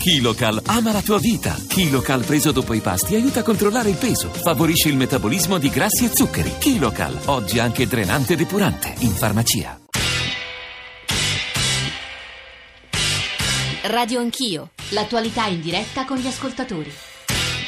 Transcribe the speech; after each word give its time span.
KiloCal 0.00 0.62
ama 0.64 0.92
la 0.92 1.02
tua 1.02 1.18
vita. 1.18 1.54
KiloCal 1.68 2.24
preso 2.24 2.52
dopo 2.52 2.72
i 2.72 2.80
pasti 2.80 3.16
aiuta 3.16 3.40
a 3.40 3.42
controllare 3.42 3.90
il 3.90 3.96
peso, 3.96 4.30
favorisce 4.30 4.88
il 4.88 4.96
metabolismo 4.96 5.58
di 5.58 5.68
grassi 5.68 6.06
e 6.06 6.08
zuccheri. 6.08 6.54
KiloCal, 6.58 7.18
oggi 7.26 7.58
anche 7.58 7.86
drenante 7.86 8.32
e 8.32 8.36
depurante, 8.36 8.94
in 9.00 9.10
farmacia. 9.10 9.78
Radio 13.82 14.20
Anch'io, 14.20 14.70
l'attualità 14.90 15.44
in 15.48 15.60
diretta 15.60 16.06
con 16.06 16.16
gli 16.16 16.26
ascoltatori. 16.26 16.90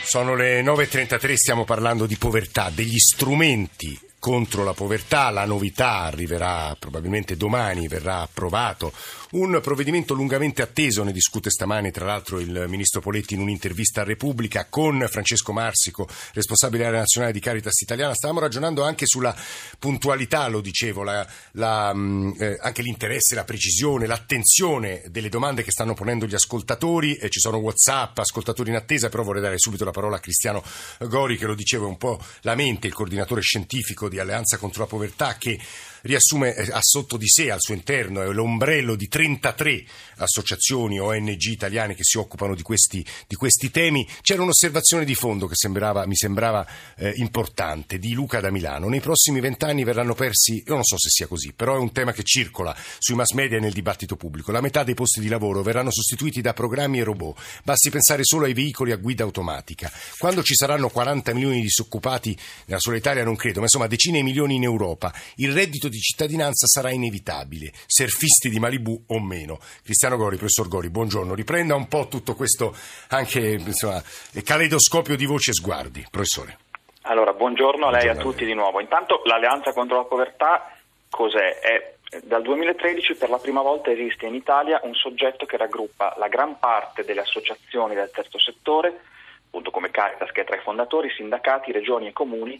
Sono 0.03 0.35
le 0.35 0.63
9.33, 0.63 1.35
stiamo 1.35 1.65
parlando 1.65 2.07
di 2.07 2.17
povertà, 2.17 2.71
degli 2.75 2.99
strumenti 2.99 3.99
contro 4.19 4.63
la 4.63 4.73
povertà. 4.73 5.31
La 5.31 5.45
novità 5.45 6.03
arriverà 6.03 6.77
probabilmente 6.79 7.37
domani, 7.37 7.89
verrà 7.89 8.21
approvato 8.21 8.93
un 9.33 9.61
provvedimento 9.63 10.15
lungamente 10.15 10.63
atteso, 10.63 11.03
ne 11.05 11.13
discute 11.13 11.51
stamani 11.51 11.91
tra 11.91 12.05
l'altro 12.05 12.39
il 12.39 12.67
ministro 12.69 13.01
Poletti 13.01 13.35
in 13.35 13.41
un'intervista 13.41 14.03
a 14.03 14.05
Repubblica 14.05 14.67
con 14.69 15.07
Francesco 15.09 15.53
Marsico, 15.53 16.07
responsabile 16.35 16.85
area 16.87 17.01
nazionale 17.01 17.33
di 17.33 17.41
Caritas 17.41 17.81
Italiana. 17.81 18.15
Stavamo 18.15 18.41
ragionando 18.41 18.83
anche 18.83 19.07
sulla 19.07 19.35
puntualità, 19.79 20.49
lo 20.49 20.61
dicevo, 20.61 21.03
la, 21.03 21.27
la, 21.53 21.93
mm, 21.95 22.33
eh, 22.39 22.59
anche 22.61 22.83
l'interesse, 22.83 23.35
la 23.35 23.45
precisione, 23.45 24.07
l'attenzione 24.07 25.03
delle 25.09 25.29
domande 25.29 25.63
che 25.63 25.71
stanno 25.71 25.95
ponendo 25.95 26.27
gli 26.27 26.35
ascoltatori. 26.35 27.17
Eh, 27.17 27.31
ci 27.31 27.41
sono 27.41 27.57
Whatsapp, 27.57 28.19
ascoltatori 28.19 28.71
in 28.71 28.77
attesa, 28.77 29.09
però 29.09 29.23
vorrei 29.23 29.43
dare 29.43 29.59
subito 29.59 29.85
la 29.85 29.93
parola 29.93 30.17
a 30.17 30.21
Cristiano 30.21 30.63
Gori 30.99 31.39
che 31.39 31.47
lo 31.47 31.55
dicevo 31.55 31.87
un 31.87 31.97
po' 31.97 32.23
la 32.43 32.55
mente, 32.55 32.87
il 32.87 32.93
coordinatore 32.93 33.41
scientifico 33.41 34.09
di 34.09 34.19
Alleanza 34.19 34.59
contro 34.59 34.83
la 34.83 34.89
Povertà 34.89 35.37
che 35.39 35.59
riassume 36.03 36.55
eh, 36.55 36.71
a 36.71 36.81
sotto 36.81 37.17
di 37.17 37.29
sé, 37.29 37.51
al 37.51 37.61
suo 37.61 37.75
interno, 37.75 38.31
l'ombrello 38.31 38.95
di 38.95 39.09
33 39.09 39.85
associazioni 40.17 41.01
ONG 41.01 41.43
italiane 41.47 41.95
che 41.95 42.05
si 42.05 42.19
occupano 42.19 42.55
di 42.55 42.63
questi, 42.63 43.05
di 43.27 43.35
questi 43.35 43.71
temi. 43.71 44.07
C'era 44.21 44.43
un'osservazione 44.43 45.05
di 45.05 45.15
fondo 45.15 45.47
che 45.47 45.55
sembrava, 45.57 46.07
mi 46.07 46.17
sembrava 46.17 46.67
eh, 46.97 47.13
importante 47.17 47.99
di 47.99 48.13
Luca 48.13 48.41
da 48.41 48.51
Milano. 48.51 48.89
Nei 48.89 49.01
prossimi 49.01 49.41
vent'anni 49.41 49.85
verranno 49.85 50.15
persi, 50.15 50.63
io 50.67 50.75
non 50.75 50.85
so 50.85 50.99
se 50.99 51.09
sia 51.09 51.27
così, 51.27 51.53
però 51.53 51.77
è 51.77 51.79
un 51.79 51.93
tema 51.93 52.13
che 52.13 52.23
circola 52.23 52.75
sui 52.99 53.15
mass 53.15 53.33
media 53.33 53.57
e 53.57 53.61
nel 53.61 53.73
dibattito 53.73 54.17
pubblico. 54.17 54.53
La 54.53 54.61
metà 54.61 54.85
dei 54.85 54.95
posti 54.95 55.21
di 55.21 55.29
lavoro 55.29 55.63
verranno 55.63 55.91
sostituiti 55.91 56.41
da 56.41 56.53
programmi 56.53 56.99
e 56.99 57.05
robot. 57.05 57.41
Basti 57.65 57.91
pensare 57.91 58.25
solo 58.25 58.45
ai 58.45 58.55
veicoli 58.55 58.93
a 58.93 58.97
guida 58.97 59.25
automatica. 59.25 59.91
Quando 60.19 60.43
ci 60.43 60.55
saranno 60.55 60.89
40 60.89 61.33
milioni 61.35 61.57
di 61.57 61.63
disoccupati 61.63 62.37
nella 62.67 62.81
sola 62.81 62.97
Italia 62.97 63.25
non 63.25 63.37
credo, 63.37 63.59
ma 63.59 63.65
insomma 63.65 63.87
decine 63.87 64.19
di 64.19 64.25
milioni 64.25 64.57
in 64.57 64.63
Europa, 64.63 65.13
il 65.37 65.53
reddito 65.53 65.89
di 65.93 65.99
cittadinanza 65.99 66.67
sarà 66.67 66.91
inevitabile, 66.91 67.71
surfisti 67.87 68.49
di 68.49 68.59
Malibu 68.59 69.05
o 69.09 69.21
meno. 69.21 69.59
Cristiano 69.85 70.17
Gori, 70.17 70.37
professor 70.37 70.67
Gori, 70.67 70.89
buongiorno. 70.89 71.35
Riprenda 71.35 71.75
un 71.75 71.87
po' 71.87 72.09
tutto 72.09 72.35
questo 72.35 72.75
anche 73.09 73.41
insomma, 73.41 74.03
caleidoscopio 74.43 75.17
di 75.17 75.27
voci 75.27 75.51
e 75.51 75.53
sguardi, 75.53 76.07
professore. 76.11 76.57
Allora, 77.03 77.35
buongiorno 77.35 77.89
a 77.89 77.91
lei 77.91 78.07
e 78.07 78.09
a 78.09 78.17
tutti 78.17 78.47
di 78.47 78.55
nuovo. 78.55 78.81
Intanto 78.81 79.21
l'Alleanza 79.25 79.73
contro 79.73 79.99
la 79.99 80.05
povertà 80.05 80.75
cos'è? 81.11 81.59
È 81.59 81.95
dal 82.25 82.43
2013 82.43 83.15
per 83.17 83.29
la 83.29 83.39
prima 83.39 83.61
volta 83.61 83.91
esiste 83.91 84.27
in 84.27 84.35
Italia 84.35 84.81
un 84.85 84.95
soggetto 84.95 85.45
che 85.45 85.59
raggruppa 85.59 86.15
la 86.19 86.29
gran 86.29 86.59
parte 86.59 87.05
delle 87.05 87.21
associazioni 87.21 87.95
del 87.95 88.11
terzo 88.11 88.39
settore, 88.39 89.01
appunto 89.47 89.71
come 89.71 89.91
Caritas 89.91 90.31
che 90.31 90.41
è 90.41 90.45
tra 90.45 90.57
i 90.57 90.63
fondatori, 90.63 91.11
sindacati, 91.11 91.71
regioni 91.71 92.07
e 92.09 92.13
comuni, 92.13 92.59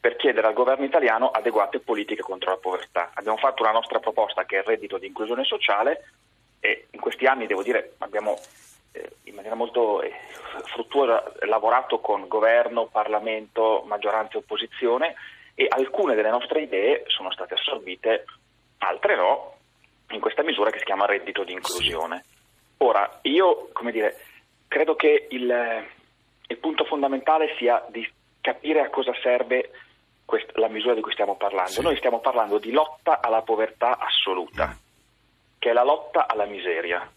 per 0.00 0.16
chiedere 0.16 0.46
al 0.46 0.54
governo 0.54 0.84
italiano 0.84 1.30
adeguate 1.30 1.80
politiche 1.80 2.22
contro 2.22 2.50
la 2.50 2.56
povertà. 2.56 3.10
Abbiamo 3.14 3.36
fatto 3.36 3.62
una 3.62 3.72
nostra 3.72 3.98
proposta 3.98 4.44
che 4.44 4.56
è 4.56 4.58
il 4.58 4.64
reddito 4.64 4.98
di 4.98 5.06
inclusione 5.06 5.44
sociale 5.44 6.04
e 6.60 6.86
in 6.90 7.00
questi 7.00 7.26
anni, 7.26 7.46
devo 7.46 7.62
dire, 7.62 7.94
abbiamo 7.98 8.38
eh, 8.92 9.10
in 9.24 9.34
maniera 9.34 9.56
molto 9.56 10.00
eh, 10.02 10.12
fruttuosa 10.72 11.32
lavorato 11.40 11.98
con 12.00 12.28
governo, 12.28 12.86
Parlamento, 12.86 13.82
maggioranza 13.86 14.34
e 14.34 14.38
opposizione 14.38 15.14
e 15.54 15.66
alcune 15.68 16.14
delle 16.14 16.30
nostre 16.30 16.62
idee 16.62 17.02
sono 17.06 17.32
state 17.32 17.54
assorbite, 17.54 18.24
altre 18.78 19.16
no, 19.16 19.56
in 20.10 20.20
questa 20.20 20.44
misura 20.44 20.70
che 20.70 20.78
si 20.78 20.84
chiama 20.84 21.06
reddito 21.06 21.42
di 21.42 21.52
inclusione. 21.52 22.24
Ora, 22.78 23.18
io, 23.22 23.68
come 23.72 23.90
dire, 23.90 24.16
credo 24.68 24.94
che 24.94 25.26
il, 25.30 25.84
il 26.46 26.56
punto 26.58 26.84
fondamentale 26.84 27.56
sia 27.58 27.84
di 27.88 28.08
capire 28.40 28.80
a 28.80 28.90
cosa 28.90 29.12
serve 29.20 29.70
questa, 30.28 30.52
la 30.56 30.68
misura 30.68 30.92
di 30.92 31.00
cui 31.00 31.12
stiamo 31.12 31.36
parlando. 31.36 31.70
Sì. 31.70 31.80
Noi 31.80 31.96
stiamo 31.96 32.20
parlando 32.20 32.58
di 32.58 32.70
lotta 32.70 33.22
alla 33.22 33.40
povertà 33.40 33.96
assoluta, 33.96 34.66
mm. 34.66 34.76
che 35.58 35.70
è 35.70 35.72
la 35.72 35.84
lotta 35.84 36.26
alla 36.28 36.44
miseria. 36.44 37.10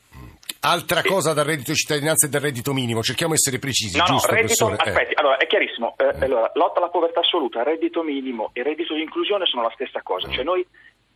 Altra 0.62 1.02
e... 1.02 1.04
cosa 1.04 1.34
dal 1.34 1.44
reddito 1.44 1.72
di 1.72 1.78
cittadinanza 1.78 2.28
e 2.28 2.30
dal 2.30 2.40
reddito 2.40 2.72
minimo, 2.72 3.04
cerchiamo 3.04 3.34
di 3.34 3.40
essere 3.40 3.60
precisi, 3.60 3.98
no, 3.98 4.06
giusto 4.06 4.32
no, 4.32 4.38
reddito? 4.38 4.70
Eh. 4.70 4.76
Aspetti, 4.78 5.12
eh. 5.12 5.16
allora 5.20 5.36
è 5.36 5.46
chiarissimo, 5.46 5.96
eh, 5.98 6.06
eh. 6.06 6.24
Allora, 6.24 6.50
lotta 6.54 6.80
alla 6.80 6.88
povertà 6.88 7.20
assoluta, 7.20 7.64
reddito 7.64 8.02
minimo 8.02 8.52
e 8.54 8.64
reddito 8.64 8.94
di 8.94 9.02
inclusione 9.02 9.46
sono 9.46 9.64
la 9.64 9.72
stessa 9.74 10.02
cosa, 10.02 10.30
mm. 10.30 10.32
cioè 10.32 10.46
noi 10.46 10.66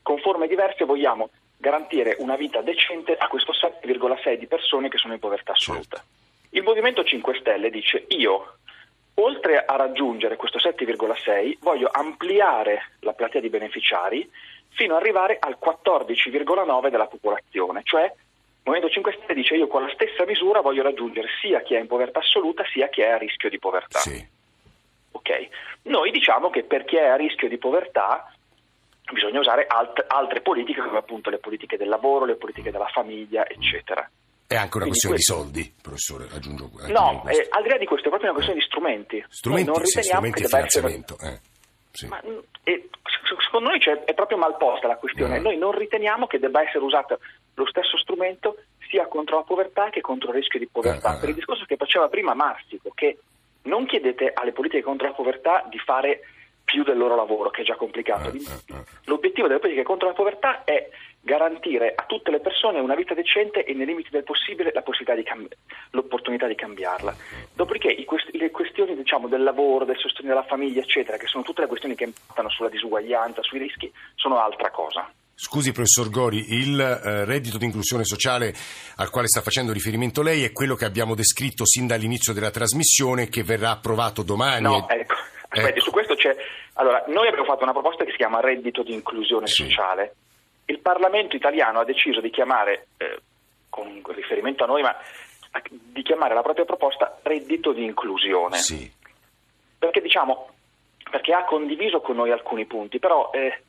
con 0.01 0.19
forme 0.19 0.47
diverse 0.47 0.83
vogliamo 0.83 1.29
garantire 1.55 2.17
una 2.19 2.35
vita 2.35 2.59
decente 2.59 3.15
a 3.15 3.29
questo 3.29 3.53
7,6 3.53 4.37
di 4.37 4.47
persone 4.47 4.89
che 4.89 4.97
sono 4.97 5.13
in 5.13 5.19
povertà 5.19 5.53
assoluta. 5.53 5.95
Certo. 5.95 6.13
Il 6.49 6.63
Movimento 6.63 7.05
5 7.05 7.37
Stelle 7.39 7.69
dice 7.69 8.03
io 8.09 8.57
Oltre 9.15 9.63
a 9.63 9.75
raggiungere 9.75 10.35
questo 10.35 10.57
7,6 10.57 11.57
voglio 11.61 11.89
ampliare 11.91 12.91
la 12.99 13.13
platea 13.13 13.39
di 13.39 13.49
beneficiari 13.49 14.29
fino 14.69 14.95
ad 14.95 15.01
arrivare 15.01 15.37
al 15.39 15.57
14,9 15.61 16.89
della 16.89 17.07
popolazione, 17.07 17.81
cioè 17.83 18.03
il 18.03 18.71
Movimento 18.71 18.93
5 18.93 19.13
Stelle 19.13 19.33
dice 19.35 19.55
io 19.55 19.67
con 19.67 19.83
la 19.83 19.91
stessa 19.93 20.25
misura 20.25 20.59
voglio 20.59 20.83
raggiungere 20.83 21.27
sia 21.39 21.61
chi 21.61 21.75
è 21.75 21.79
in 21.79 21.87
povertà 21.87 22.19
assoluta 22.19 22.65
sia 22.65 22.89
chi 22.89 23.01
è 23.01 23.09
a 23.09 23.17
rischio 23.17 23.49
di 23.49 23.59
povertà. 23.59 23.99
Sì. 23.99 24.27
Okay. 25.11 25.49
Noi 25.83 26.11
diciamo 26.11 26.49
che 26.49 26.63
per 26.63 26.83
chi 26.83 26.97
è 26.97 27.05
a 27.05 27.15
rischio 27.15 27.47
di 27.47 27.57
povertà 27.57 28.33
bisogna 29.11 29.39
usare 29.39 29.65
alt- 29.67 30.03
altre 30.07 30.41
politiche 30.41 30.81
come 30.81 30.97
appunto 30.97 31.29
le 31.29 31.37
politiche 31.37 31.77
del 31.77 31.87
lavoro, 31.87 32.25
le 32.25 32.35
politiche 32.35 32.71
della 32.71 32.87
famiglia, 32.87 33.47
eccetera. 33.47 34.09
È 34.47 34.55
anche 34.55 34.77
una 34.77 34.85
Quindi 34.85 35.07
questione 35.07 35.15
questo... 35.15 35.33
di 35.33 35.63
soldi, 35.63 35.73
professore, 35.81 36.27
aggiungo. 36.31 36.69
No, 36.87 37.23
eh, 37.27 37.47
al 37.49 37.63
di 37.63 37.69
là 37.69 37.77
di 37.77 37.85
questo 37.85 38.07
è 38.07 38.09
proprio 38.09 38.29
una 38.29 38.33
questione 38.33 38.59
eh. 38.59 38.61
di 38.61 38.67
strumenti. 38.67 39.25
Strumenti, 39.27 39.69
Noi 39.69 39.77
non 39.79 39.85
sì, 39.85 40.01
strumenti 40.03 40.43
e 40.43 40.47
finanziamento. 40.47 41.15
Essere... 41.15 41.33
Eh, 41.33 41.39
sì. 41.91 42.07
Ma, 42.07 42.21
e, 42.63 42.89
secondo 43.43 43.69
noi 43.69 43.79
cioè, 43.79 44.03
è 44.03 44.13
proprio 44.13 44.37
mal 44.37 44.55
posta 44.57 44.87
la 44.87 44.97
questione. 44.97 45.37
No. 45.37 45.43
Noi 45.49 45.57
non 45.57 45.71
riteniamo 45.71 46.27
che 46.27 46.37
debba 46.37 46.61
essere 46.61 46.83
usato 46.83 47.19
lo 47.55 47.65
stesso 47.67 47.97
strumento 47.97 48.57
sia 48.89 49.07
contro 49.07 49.37
la 49.37 49.43
povertà 49.43 49.89
che 49.89 50.01
contro 50.01 50.29
il 50.29 50.35
rischio 50.35 50.59
di 50.59 50.67
povertà. 50.67 51.15
Eh, 51.15 51.19
per 51.19 51.29
il 51.29 51.35
discorso 51.35 51.65
che 51.65 51.75
faceva 51.75 52.07
prima 52.07 52.33
Marsico, 52.33 52.91
che 52.93 53.17
non 53.63 53.85
chiedete 53.85 54.31
alle 54.33 54.51
politiche 54.51 54.83
contro 54.83 55.07
la 55.07 55.13
povertà 55.13 55.65
di 55.69 55.79
fare 55.79 56.21
più 56.63 56.83
del 56.83 56.97
loro 56.97 57.15
lavoro, 57.15 57.49
che 57.49 57.61
è 57.61 57.65
già 57.65 57.75
complicato. 57.75 58.31
L'obiettivo 59.05 59.47
delle 59.47 59.59
politiche 59.59 59.85
contro 59.85 60.07
la 60.07 60.13
povertà 60.13 60.63
è 60.63 60.89
garantire 61.25 61.93
a 61.95 62.03
tutte 62.05 62.29
le 62.29 62.39
persone 62.39 62.79
una 62.79 62.93
vita 62.93 63.15
decente 63.15 63.65
e 63.65 63.73
nei 63.73 63.87
limiti 63.87 64.09
del 64.11 64.23
possibile 64.23 64.71
di 64.71 65.23
cambi- 65.23 65.49
l'opportunità 65.89 66.45
di 66.45 66.53
cambiarla. 66.53 67.15
Dopodiché 67.53 67.95
quest- 68.05 68.29
le 68.31 68.51
questioni 68.51 68.95
diciamo, 68.95 69.27
del 69.27 69.41
lavoro, 69.41 69.85
del 69.85 69.97
sostegno 69.97 70.29
della 70.29 70.43
famiglia, 70.43 70.81
eccetera, 70.81 71.17
che 71.17 71.25
sono 71.25 71.43
tutte 71.43 71.61
le 71.61 71.67
questioni 71.67 71.95
che 71.95 72.03
impattano 72.03 72.49
sulla 72.49 72.69
disuguaglianza, 72.69 73.41
sui 73.41 73.57
rischi, 73.57 73.91
sono 74.13 74.39
altra 74.39 74.69
cosa. 74.69 75.11
Scusi 75.33 75.71
professor 75.71 76.09
Gori, 76.11 76.53
il 76.53 76.79
eh, 76.79 77.25
reddito 77.25 77.57
di 77.57 77.65
inclusione 77.65 78.05
sociale 78.05 78.53
al 78.97 79.09
quale 79.09 79.27
sta 79.27 79.41
facendo 79.41 79.73
riferimento 79.73 80.21
lei 80.21 80.43
è 80.43 80.51
quello 80.51 80.75
che 80.75 80.85
abbiamo 80.85 81.15
descritto 81.15 81.65
sin 81.65 81.87
dall'inizio 81.87 82.33
della 82.33 82.51
trasmissione 82.51 83.27
che 83.29 83.43
verrà 83.43 83.71
approvato 83.71 84.21
domani. 84.21 84.61
No, 84.61 84.87
ecco, 84.87 85.15
aspetti, 85.49 85.79
ecco. 85.79 85.81
su 85.81 85.91
questo 85.91 86.13
c'è... 86.13 86.35
Allora, 86.73 87.03
noi 87.07 87.27
abbiamo 87.27 87.45
fatto 87.45 87.63
una 87.63 87.71
proposta 87.71 88.03
che 88.05 88.11
si 88.11 88.17
chiama 88.17 88.41
reddito 88.41 88.83
di 88.83 88.93
inclusione 88.93 89.47
sì. 89.47 89.63
sociale 89.63 90.15
il 90.65 90.79
Parlamento 90.79 91.35
italiano 91.35 91.79
ha 91.79 91.85
deciso 91.85 92.21
di 92.21 92.29
chiamare, 92.29 92.87
eh, 92.97 93.19
con 93.69 94.01
riferimento 94.07 94.63
a 94.63 94.67
noi, 94.67 94.81
ma 94.81 94.95
di 95.69 96.01
chiamare 96.01 96.33
la 96.33 96.41
propria 96.41 96.65
proposta 96.65 97.19
reddito 97.23 97.71
di 97.71 97.83
inclusione. 97.83 98.57
Sì. 98.57 98.91
Perché 99.77 100.01
diciamo, 100.01 100.49
perché 101.09 101.33
ha 101.33 101.45
condiviso 101.45 102.01
con 102.01 102.15
noi 102.15 102.31
alcuni 102.31 102.65
punti, 102.65 102.99
però 102.99 103.29
eh, 103.31 103.61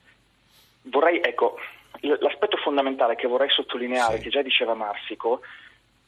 vorrei, 0.82 1.21
ecco, 1.21 1.59
l'aspetto 2.00 2.56
fondamentale 2.56 3.15
che 3.15 3.29
vorrei 3.29 3.50
sottolineare, 3.50 4.17
sì. 4.17 4.23
che 4.23 4.31
già 4.31 4.43
diceva 4.43 4.75
Marsico, 4.75 5.41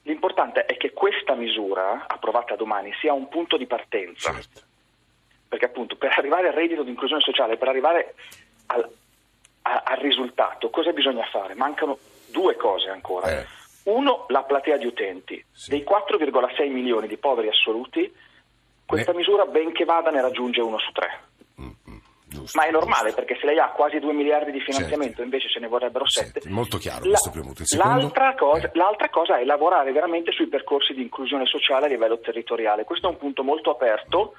l'importante 0.03 0.65
è 0.65 0.77
che 0.77 0.93
questa 0.93 1.35
misura, 1.35 2.07
approvata 2.07 2.57
domani, 2.57 2.93
sia 3.01 3.13
un 3.13 3.29
punto 3.29 3.57
di 3.57 3.67
partenza. 3.67 4.33
Certo. 4.33 4.61
Perché 5.49 5.67
appunto 5.67 5.97
per 5.97 6.13
arrivare 6.17 6.49
al 6.49 6.55
reddito 6.55 6.83
di 6.83 6.91
inclusione 6.91 7.23
sociale, 7.23 7.57
per 7.57 7.69
arrivare 7.69 8.15
al, 8.67 8.91
a, 9.69 9.83
al 9.93 9.99
risultato, 9.99 10.71
cosa 10.71 10.93
bisogna 10.93 11.25
fare? 11.31 11.55
Mancano 11.55 11.99
due 12.31 12.57
cose 12.57 12.89
ancora. 12.89 13.31
Eh. 13.41 13.47
Uno, 13.85 14.25
la 14.29 14.43
platea 14.43 14.77
di 14.77 14.87
utenti. 14.87 15.43
Sì. 15.53 15.71
Dei 15.71 15.85
4,6 15.89 16.71
milioni 16.71 17.07
di 17.07 17.17
poveri 17.17 17.49
assoluti, 17.49 18.13
questa 18.85 19.13
ne... 19.13 19.19
misura, 19.19 19.45
benché 19.47 19.85
vada, 19.85 20.11
ne 20.11 20.21
raggiunge 20.21 20.61
uno 20.61 20.79
su 20.79 20.93
tre. 20.93 21.21
Mm-hmm. 21.61 21.97
Giusto, 22.31 22.59
Ma 22.59 22.67
è 22.67 22.71
normale 22.71 23.07
giusto. 23.09 23.25
perché 23.25 23.39
se 23.41 23.47
lei 23.47 23.59
ha 23.59 23.69
quasi 23.71 23.99
2 23.99 24.13
miliardi 24.13 24.51
di 24.53 24.61
finanziamento, 24.61 25.07
Certo. 25.17 25.23
invece 25.23 25.49
ce 25.49 25.61
ne 25.61 25.67
vorrebbero 25.67 26.07
7. 26.07 26.41
Senti, 26.41 26.49
molto 26.51 26.77
chiaro 26.77 27.01
questo 27.01 27.31
premuto. 27.31 27.63
L'altra, 27.77 28.35
cosa, 28.35 28.67
Eh. 28.67 28.71
l'altra 28.75 29.09
cosa 29.09 29.39
è 29.39 29.45
lavorare 29.45 29.93
veramente 29.93 30.33
sui 30.33 30.49
percorsi 30.49 30.93
di 30.93 31.01
inclusione 31.01 31.47
sociale 31.47 31.87
a 31.87 31.89
livello 31.89 32.19
territoriale. 32.21 32.85
Questo 32.85 33.07
è 33.07 33.11
un 33.11 33.17
punto 33.17 33.43
molto 33.43 33.71
aperto 33.71 34.35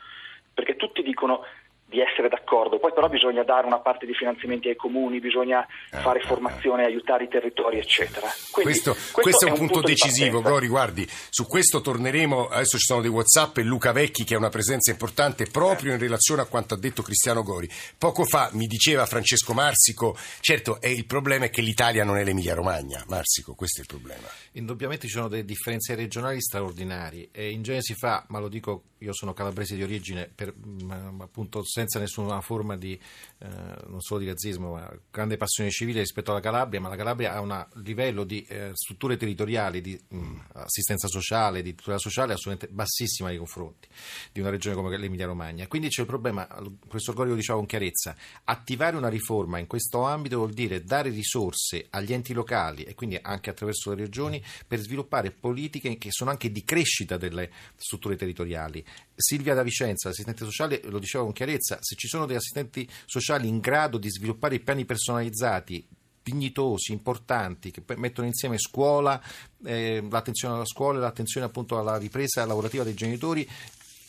perché 0.53 0.75
tutti 0.75 1.01
dicono 1.01 1.43
di 1.89 1.99
essere 1.99 2.29
d'accordo, 2.29 2.77
poi 2.77 2.93
però 2.93 3.09
bisogna 3.09 3.43
dare 3.43 3.65
una 3.65 3.79
parte 3.79 4.05
di 4.05 4.13
finanziamenti 4.13 4.69
ai 4.69 4.75
comuni, 4.75 5.19
bisogna 5.19 5.65
Eh, 5.91 5.97
fare 5.97 6.19
eh, 6.19 6.25
formazione, 6.25 6.85
aiutare 6.85 7.23
i 7.23 7.27
territori, 7.27 7.79
eccetera. 7.79 8.27
Quindi, 8.51 8.79
Questo, 8.79 8.95
questo 9.11 9.47
è 9.47 9.49
un 9.49 9.57
punto, 9.57 9.81
di 9.81 9.87
decisivo. 9.87 10.41
Gori, 10.41 10.67
guardi, 10.67 11.07
su 11.29 11.47
questo 11.47 11.81
torneremo, 11.81 12.47
adesso 12.47 12.77
ci 12.77 12.85
sono 12.85 13.01
dei 13.01 13.09
Whatsapp 13.09 13.57
e 13.57 13.63
Luca 13.63 13.91
Vecchi 13.91 14.23
che 14.23 14.35
è 14.35 14.37
una 14.37 14.49
presenza 14.49 14.91
importante 14.91 15.47
proprio 15.51 15.93
in 15.93 15.99
relazione 15.99 16.41
a 16.43 16.45
quanto 16.45 16.75
ha 16.75 16.77
detto 16.77 17.01
Cristiano 17.01 17.41
Gori. 17.41 17.67
Poco 17.97 18.23
fa 18.23 18.49
mi 18.53 18.67
diceva 18.67 19.05
Francesco 19.07 19.53
Marsico, 19.53 20.15
certo 20.41 20.79
è 20.79 20.87
il 20.87 21.05
problema 21.05 21.45
è 21.45 21.49
che 21.49 21.61
l'Italia 21.61 22.03
non 22.03 22.17
è 22.17 22.23
l'Emilia 22.23 22.53
Romagna, 22.53 23.03
Marsico, 23.07 23.55
questo 23.55 23.79
è 23.79 23.81
il 23.81 23.87
problema. 23.87 24.27
Indubbiamente 24.53 25.07
ci 25.07 25.13
sono 25.13 25.27
delle 25.27 25.45
differenze 25.45 25.95
regionali 25.95 26.39
straordinarie 26.39 27.29
e 27.31 27.49
in 27.49 27.63
genere 27.63 27.81
si 27.81 27.95
fa, 27.95 28.25
ma 28.29 28.39
lo 28.39 28.47
dico, 28.47 28.83
io 28.99 29.13
sono 29.13 29.33
calabrese 29.33 29.75
di 29.75 29.83
origine, 29.83 30.29
per, 30.33 30.53
mm, 30.53 31.21
appunto 31.21 31.63
senza 31.79 31.99
nessuna 31.99 32.41
forma 32.41 32.75
di, 32.75 32.99
eh, 33.39 33.47
non 33.87 34.01
solo 34.01 34.19
di 34.19 34.27
razzismo, 34.27 34.73
ma 34.73 34.91
grande 35.09 35.37
passione 35.37 35.69
civile 35.69 35.99
rispetto 35.99 36.31
alla 36.31 36.41
Calabria, 36.41 36.81
ma 36.81 36.89
la 36.89 36.97
Calabria 36.97 37.33
ha 37.33 37.39
un 37.39 37.65
livello 37.83 38.25
di 38.25 38.43
eh, 38.43 38.71
strutture 38.73 39.15
territoriali, 39.15 39.79
di 39.79 39.99
mm, 40.13 40.39
assistenza 40.53 41.07
sociale, 41.07 41.61
di 41.61 41.75
tutela 41.75 41.97
sociale 41.97 42.33
assolutamente 42.33 42.73
bassissima 42.73 43.29
nei 43.29 43.37
confronti 43.37 43.87
di 44.33 44.41
una 44.41 44.49
regione 44.49 44.75
come 44.75 44.95
l'Emilia 44.97 45.25
Romagna. 45.25 45.67
Quindi 45.67 45.87
c'è 45.87 46.01
il 46.01 46.07
problema, 46.07 46.45
professor 46.45 47.15
Gori 47.15 47.29
lo 47.29 47.35
diceva 47.35 47.57
con 47.57 47.67
chiarezza, 47.67 48.15
attivare 48.43 48.97
una 48.97 49.09
riforma 49.09 49.57
in 49.57 49.67
questo 49.67 50.03
ambito 50.03 50.37
vuol 50.37 50.51
dire 50.51 50.83
dare 50.83 51.09
risorse 51.09 51.87
agli 51.91 52.11
enti 52.11 52.33
locali 52.33 52.83
e 52.83 52.93
quindi 52.93 53.17
anche 53.21 53.49
attraverso 53.49 53.91
le 53.91 54.01
regioni 54.01 54.43
per 54.67 54.79
sviluppare 54.79 55.31
politiche 55.31 55.97
che 55.97 56.11
sono 56.11 56.29
anche 56.29 56.51
di 56.51 56.63
crescita 56.65 57.15
delle 57.17 57.49
strutture 57.77 58.17
territoriali. 58.17 58.83
Silvia 59.21 59.53
da 59.53 59.63
Vicenza, 59.63 60.09
assistente 60.09 60.45
sociale, 60.45 60.81
lo 60.85 60.99
diceva 60.99 61.25
con 61.25 61.33
chiarezza, 61.33 61.77
se 61.81 61.95
ci 61.95 62.07
sono 62.07 62.25
degli 62.25 62.37
assistenti 62.37 62.89
sociali 63.05 63.47
in 63.47 63.59
grado 63.59 63.97
di 63.97 64.09
sviluppare 64.09 64.59
piani 64.59 64.85
personalizzati 64.85 65.85
dignitosi, 66.21 66.91
importanti, 66.91 67.71
che 67.71 67.83
mettono 67.95 68.27
insieme 68.27 68.57
scuola, 68.57 69.21
eh, 69.65 70.05
l'attenzione 70.09 70.55
alla 70.55 70.65
scuola 70.65 70.99
e 70.99 71.01
l'attenzione 71.01 71.45
appunto 71.45 71.77
alla 71.79 71.97
ripresa 71.97 72.45
lavorativa 72.45 72.83
dei 72.83 72.93
genitori, 72.93 73.47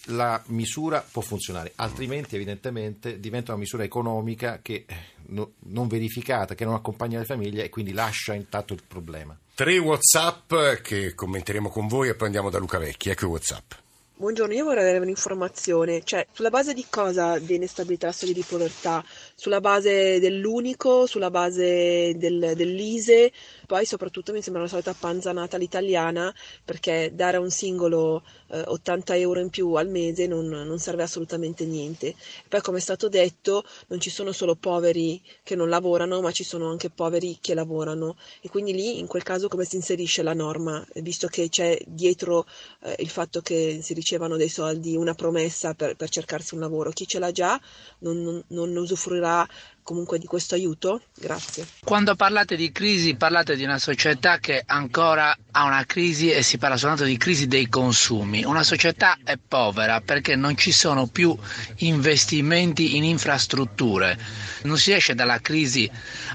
la 0.06 0.42
misura 0.46 1.04
può 1.08 1.22
funzionare, 1.22 1.72
altrimenti 1.76 2.34
evidentemente 2.34 3.20
diventa 3.20 3.52
una 3.52 3.60
misura 3.60 3.84
economica 3.84 4.60
che 4.62 4.84
eh, 4.86 4.94
no- 5.26 5.52
non 5.66 5.88
verificata, 5.88 6.54
che 6.54 6.64
non 6.64 6.74
accompagna 6.74 7.18
le 7.18 7.24
famiglie 7.24 7.64
e 7.64 7.68
quindi 7.68 7.92
lascia 7.92 8.34
intatto 8.34 8.72
il 8.72 8.82
problema. 8.86 9.38
Tre 9.54 9.78
Whatsapp 9.78 10.54
che 10.82 11.14
commenteremo 11.14 11.68
con 11.68 11.86
voi 11.86 12.08
e 12.08 12.14
poi 12.14 12.26
andiamo 12.26 12.50
da 12.50 12.58
Luca 12.58 12.78
Vecchi, 12.78 13.10
ecco 13.10 13.26
i 13.26 13.28
Whatsapp. 13.28 13.72
Buongiorno, 14.20 14.52
io 14.52 14.64
vorrei 14.64 14.82
avere 14.82 14.98
un'informazione, 14.98 16.02
cioè 16.04 16.26
sulla 16.30 16.50
base 16.50 16.74
di 16.74 16.86
cosa 16.90 17.38
viene 17.38 17.66
stabilita 17.66 18.06
la 18.08 18.12
soglia 18.12 18.34
di 18.34 18.44
povertà? 18.44 19.02
Sulla 19.34 19.60
base 19.60 20.20
dell'unico, 20.20 21.06
sulla 21.06 21.30
base 21.30 22.12
del- 22.16 22.52
dell'ISE, 22.54 23.32
poi 23.70 23.86
soprattutto 23.86 24.32
mi 24.32 24.42
sembra 24.42 24.62
una 24.62 24.68
solita 24.68 24.92
panzanata 24.98 25.54
all'italiana 25.54 26.34
perché 26.64 27.12
dare 27.14 27.36
a 27.36 27.40
un 27.40 27.50
singolo 27.50 28.24
eh, 28.48 28.64
80 28.66 29.14
euro 29.14 29.38
in 29.38 29.48
più 29.48 29.74
al 29.74 29.88
mese 29.88 30.26
non, 30.26 30.48
non 30.48 30.78
serve 30.80 31.04
assolutamente 31.04 31.64
niente. 31.64 32.16
Poi 32.48 32.60
come 32.62 32.78
è 32.78 32.80
stato 32.80 33.08
detto 33.08 33.62
non 33.86 34.00
ci 34.00 34.10
sono 34.10 34.32
solo 34.32 34.56
poveri 34.56 35.22
che 35.44 35.54
non 35.54 35.68
lavorano 35.68 36.20
ma 36.20 36.32
ci 36.32 36.42
sono 36.42 36.68
anche 36.68 36.90
poveri 36.90 37.38
che 37.40 37.54
lavorano 37.54 38.16
e 38.40 38.48
quindi 38.48 38.72
lì 38.72 38.98
in 38.98 39.06
quel 39.06 39.22
caso 39.22 39.46
come 39.46 39.64
si 39.64 39.76
inserisce 39.76 40.24
la 40.24 40.34
norma, 40.34 40.84
visto 40.94 41.28
che 41.28 41.48
c'è 41.48 41.78
dietro 41.86 42.46
eh, 42.82 42.96
il 42.98 43.08
fatto 43.08 43.40
che 43.40 43.78
si 43.82 43.94
ricevano 43.94 44.36
dei 44.36 44.48
soldi, 44.48 44.96
una 44.96 45.14
promessa 45.14 45.74
per, 45.74 45.94
per 45.94 46.08
cercarsi 46.08 46.54
un 46.54 46.60
lavoro. 46.60 46.90
Chi 46.90 47.06
ce 47.06 47.20
l'ha 47.20 47.30
già 47.30 47.56
non, 48.00 48.20
non- 48.20 48.42
non 48.48 48.76
usufruirà 48.76 49.46
comunque 49.90 50.20
di 50.20 50.26
questo 50.26 50.54
aiuto? 50.54 51.02
Grazie. 51.18 51.66
Quando 51.82 52.14
parlate 52.14 52.54
di 52.54 52.70
crisi 52.70 53.16
parlate 53.16 53.56
di 53.56 53.64
una 53.64 53.80
società 53.80 54.38
che 54.38 54.62
ancora 54.64 55.36
ha 55.50 55.64
una 55.64 55.84
crisi 55.84 56.30
e 56.30 56.44
si 56.44 56.58
parla 56.58 56.76
soltanto 56.76 57.02
di 57.02 57.16
crisi 57.16 57.48
dei 57.48 57.68
consumi. 57.68 58.44
Una 58.44 58.62
società 58.62 59.18
è 59.24 59.36
povera 59.36 60.00
perché 60.00 60.36
non 60.36 60.56
ci 60.56 60.70
sono 60.70 61.08
più 61.08 61.36
investimenti 61.78 62.96
in 62.96 63.02
infrastrutture. 63.02 64.16
Non 64.62 64.78
si 64.78 64.92
esce 64.92 65.16
dalla 65.16 65.40
crisi 65.40 65.90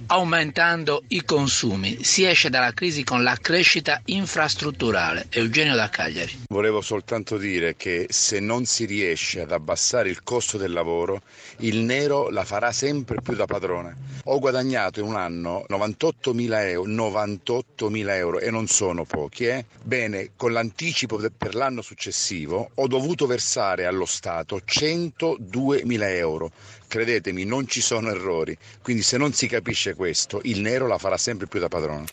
aumentando 0.08 1.04
i 1.10 1.24
consumi, 1.24 2.04
si 2.04 2.26
esce 2.26 2.50
dalla 2.50 2.74
crisi 2.74 3.06
con 3.06 3.24
la 3.24 3.38
crescita 3.40 4.02
infrastrutturale. 4.06 5.28
Eugenio 5.30 5.76
da 5.76 5.90
Cagliari. 5.90 6.44
Volevo 6.50 6.82
soltanto 6.82 7.38
dire 7.38 7.78
che 7.78 8.08
se 8.10 8.42
non 8.42 8.66
si 8.66 8.84
riesce 8.84 9.40
ad 9.40 9.54
abbassare 9.54 10.10
il 10.10 10.24
costo 10.24 10.58
del 10.58 10.74
lavoro, 10.74 11.22
il 11.60 11.78
nero 11.78 12.30
la 12.30 12.44
farà 12.44 12.74
sempre 12.74 13.22
più 13.22 13.34
da 13.36 13.45
padrone. 13.46 13.96
Ho 14.26 14.40
guadagnato 14.40 15.00
in 15.00 15.08
un 15.08 15.16
anno 15.16 15.66
98.000 15.70 16.70
euro, 16.70 16.90
98.000 16.90 18.10
euro 18.16 18.40
e 18.40 18.52
non 18.52 18.68
sono 18.68 19.06
pochi. 19.06 19.46
Eh? 19.46 19.66
Bene, 19.82 20.32
con 20.36 20.52
l'anticipo 20.52 21.20
per 21.38 21.56
l'anno 21.56 21.82
successivo 21.82 22.72
ho 22.74 22.88
dovuto 22.88 23.26
versare 23.26 23.86
allo 23.86 24.06
Stato 24.06 24.62
102.000 24.66 26.02
euro. 26.16 26.52
Credetemi, 26.88 27.44
non 27.44 27.68
ci 27.68 27.82
sono 27.82 28.10
errori. 28.10 28.58
Quindi 28.82 29.04
se 29.04 29.18
non 29.18 29.34
si 29.34 29.48
capisce 29.48 29.96
questo, 29.96 30.40
il 30.44 30.62
nero 30.62 30.88
la 30.88 30.98
farà 30.98 31.18
sempre 31.18 31.48
più 31.48 31.60
da 31.60 31.68
padrone. 31.68 32.06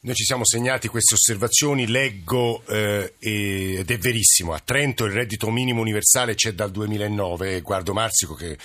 Noi 0.00 0.14
ci 0.14 0.22
siamo 0.22 0.44
segnati 0.44 0.86
queste 0.86 1.14
osservazioni, 1.14 1.88
leggo 1.88 2.62
eh, 2.66 3.14
ed 3.18 3.90
è 3.90 3.98
verissimo, 3.98 4.52
a 4.54 4.60
Trento 4.64 5.04
il 5.04 5.12
reddito 5.12 5.50
minimo 5.50 5.80
universale 5.80 6.36
c'è 6.36 6.52
dal 6.52 6.70
2009, 6.70 7.60
guardo 7.62 7.92
Marsico 7.92 8.34
che 8.34 8.56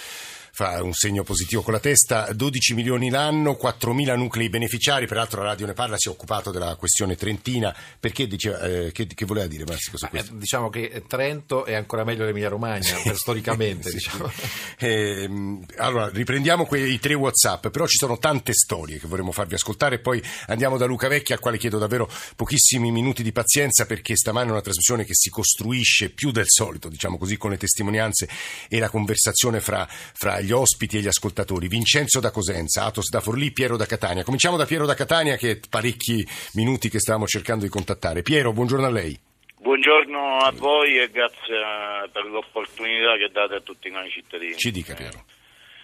fa 0.55 0.83
un 0.83 0.93
segno 0.93 1.23
positivo 1.23 1.63
con 1.63 1.73
la 1.73 1.79
testa, 1.79 2.31
12 2.31 2.75
milioni 2.75 3.09
l'anno, 3.09 3.57
4.000 3.59 4.15
nuclei 4.15 4.49
beneficiari, 4.49 5.07
peraltro 5.07 5.41
la 5.41 5.47
radio 5.47 5.65
ne 5.65 5.73
parla, 5.73 5.97
si 5.97 6.09
è 6.09 6.11
occupato 6.11 6.51
della 6.51 6.75
questione 6.75 7.15
trentina, 7.15 7.75
perché 7.99 8.27
diceva, 8.27 8.61
eh, 8.61 8.91
che, 8.91 9.07
che 9.07 9.25
voleva 9.25 9.47
dire 9.47 9.63
Marsico 9.65 9.97
su 9.97 10.05
Ma, 10.05 10.09
eh, 10.11 10.13
questo? 10.17 10.35
diciamo 10.35 10.69
che 10.69 11.05
Trento 11.07 11.65
è 11.65 11.73
ancora 11.73 12.03
meglio 12.03 12.23
l'Emilia 12.23 12.49
Romagna, 12.49 12.95
storicamente. 13.15 13.61
Sì. 13.93 13.95
diciamo. 13.95 14.31
Ehm, 14.79 15.65
allora, 15.77 16.09
riprendiamo 16.09 16.65
quei 16.65 16.99
tre 16.99 17.15
WhatsApp, 17.15 17.67
però 17.67 17.87
ci 17.87 17.97
sono 17.97 18.19
tante 18.19 18.53
storie 18.53 18.99
che 18.99 19.07
vorremmo 19.07 19.31
farvi 19.31 19.55
ascoltare. 19.55 19.99
Poi 19.99 20.21
andiamo 20.47 20.77
da 20.77 20.85
Luca 20.85 21.07
Vecchi, 21.07 21.33
al 21.33 21.39
quale 21.39 21.57
chiedo 21.57 21.79
davvero 21.79 22.09
pochissimi 22.35 22.91
minuti 22.91 23.23
di 23.23 23.31
pazienza, 23.31 23.85
perché 23.85 24.15
stamane 24.15 24.49
è 24.49 24.51
una 24.51 24.61
trasmissione 24.61 25.03
che 25.03 25.15
si 25.15 25.29
costruisce 25.31 26.09
più 26.09 26.31
del 26.31 26.45
solito, 26.47 26.89
diciamo 26.89 27.17
così, 27.17 27.37
con 27.37 27.49
le 27.49 27.57
testimonianze 27.57 28.29
e 28.69 28.79
la 28.79 28.89
conversazione 28.89 29.59
fra, 29.59 29.87
fra 29.89 30.42
gli 30.43 30.51
ospiti 30.51 30.97
e 30.97 31.01
gli 31.01 31.07
ascoltatori. 31.07 31.67
Vincenzo 31.67 32.19
da 32.19 32.31
Cosenza, 32.31 32.85
Atos 32.85 33.09
da 33.09 33.21
Forlì, 33.21 33.51
Piero 33.51 33.77
da 33.77 33.85
Catania. 33.85 34.23
Cominciamo 34.23 34.57
da 34.57 34.65
Piero 34.65 34.85
da 34.85 34.93
Catania, 34.93 35.37
che 35.37 35.51
è 35.51 35.59
parecchi 35.69 36.25
minuti 36.53 36.89
che 36.89 36.99
stavamo 36.99 37.25
cercando 37.25 37.63
di 37.63 37.69
contattare. 37.69 38.21
Piero, 38.21 38.51
buongiorno 38.51 38.85
a 38.85 38.91
lei. 38.91 39.17
Buongiorno 39.57 40.39
a 40.39 40.51
voi 40.51 40.99
e 40.99 41.09
grazie 41.09 42.09
per 42.11 42.25
l'opportunità 42.25 43.15
che 43.17 43.29
date 43.31 43.55
a 43.55 43.61
tutti 43.61 43.89
noi 43.89 44.09
cittadini. 44.09 44.57
Ci 44.57 44.71
dica, 44.71 44.93
Piero. 44.93 45.23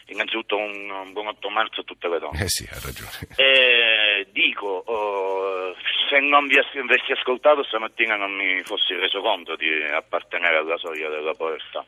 Innanzitutto 0.07 0.57
un, 0.57 0.89
un 0.89 1.13
buon 1.13 1.27
8 1.27 1.49
marzo 1.49 1.81
a 1.81 1.83
tutte 1.83 2.09
le 2.09 2.19
donne. 2.19 2.41
Eh 2.41 2.49
sì, 2.49 2.67
ha 2.69 2.79
ragione. 2.81 3.11
E 3.37 4.27
dico, 4.31 4.83
oh, 4.85 5.75
se 6.09 6.19
non 6.19 6.47
vi 6.47 6.57
avessi 6.57 7.11
ascoltato 7.11 7.63
stamattina 7.63 8.15
non 8.15 8.33
mi 8.33 8.61
fossi 8.63 8.95
reso 8.95 9.21
conto 9.21 9.55
di 9.55 9.69
appartenere 9.93 10.57
alla 10.57 10.77
soglia 10.77 11.09
della 11.09 11.33
povertà. 11.33 11.85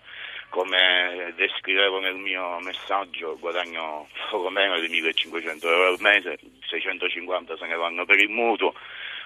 Come 0.51 1.31
descrivevo 1.37 1.99
nel 1.99 2.17
mio 2.17 2.59
messaggio, 2.59 3.37
guadagno 3.39 4.09
poco 4.29 4.49
meno 4.49 4.77
di 4.81 4.89
1500 4.89 5.65
euro 5.65 5.87
al 5.87 6.01
mese, 6.01 6.37
650 6.67 7.55
se 7.55 7.65
ne 7.67 7.75
vanno 7.75 8.03
per 8.03 8.19
il 8.19 8.27
mutuo, 8.27 8.73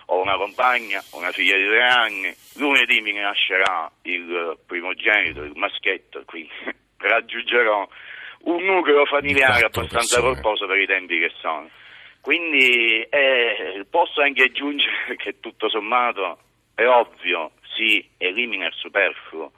ho 0.06 0.22
una 0.22 0.38
compagna, 0.38 1.04
una 1.14 1.32
figlia 1.32 1.58
di 1.58 1.66
tre 1.66 1.82
anni, 1.82 2.36
lunedì 2.58 3.02
mi 3.02 3.12
nascerà 3.14 3.92
il 4.04 4.56
primogenito, 4.68 5.42
il 5.42 5.56
maschietto, 5.56 6.22
quindi 6.26 6.52
raggiungerò 6.98 7.90
un 8.42 8.64
nucleo 8.64 9.06
familiare 9.06 9.66
abbastanza 9.66 10.22
persone. 10.22 10.34
corposo 10.34 10.68
per 10.68 10.78
i 10.78 10.86
tempi 10.86 11.18
che 11.18 11.32
sono. 11.40 11.68
Quindi 12.22 13.02
eh, 13.02 13.84
posso 13.90 14.22
anche 14.22 14.44
aggiungere 14.44 15.16
che 15.18 15.40
tutto 15.40 15.70
sommato 15.70 16.38
è 16.76 16.86
ovvio, 16.86 17.54
si 17.76 18.08
elimina 18.18 18.68
il 18.68 18.74
superfluo, 18.74 19.52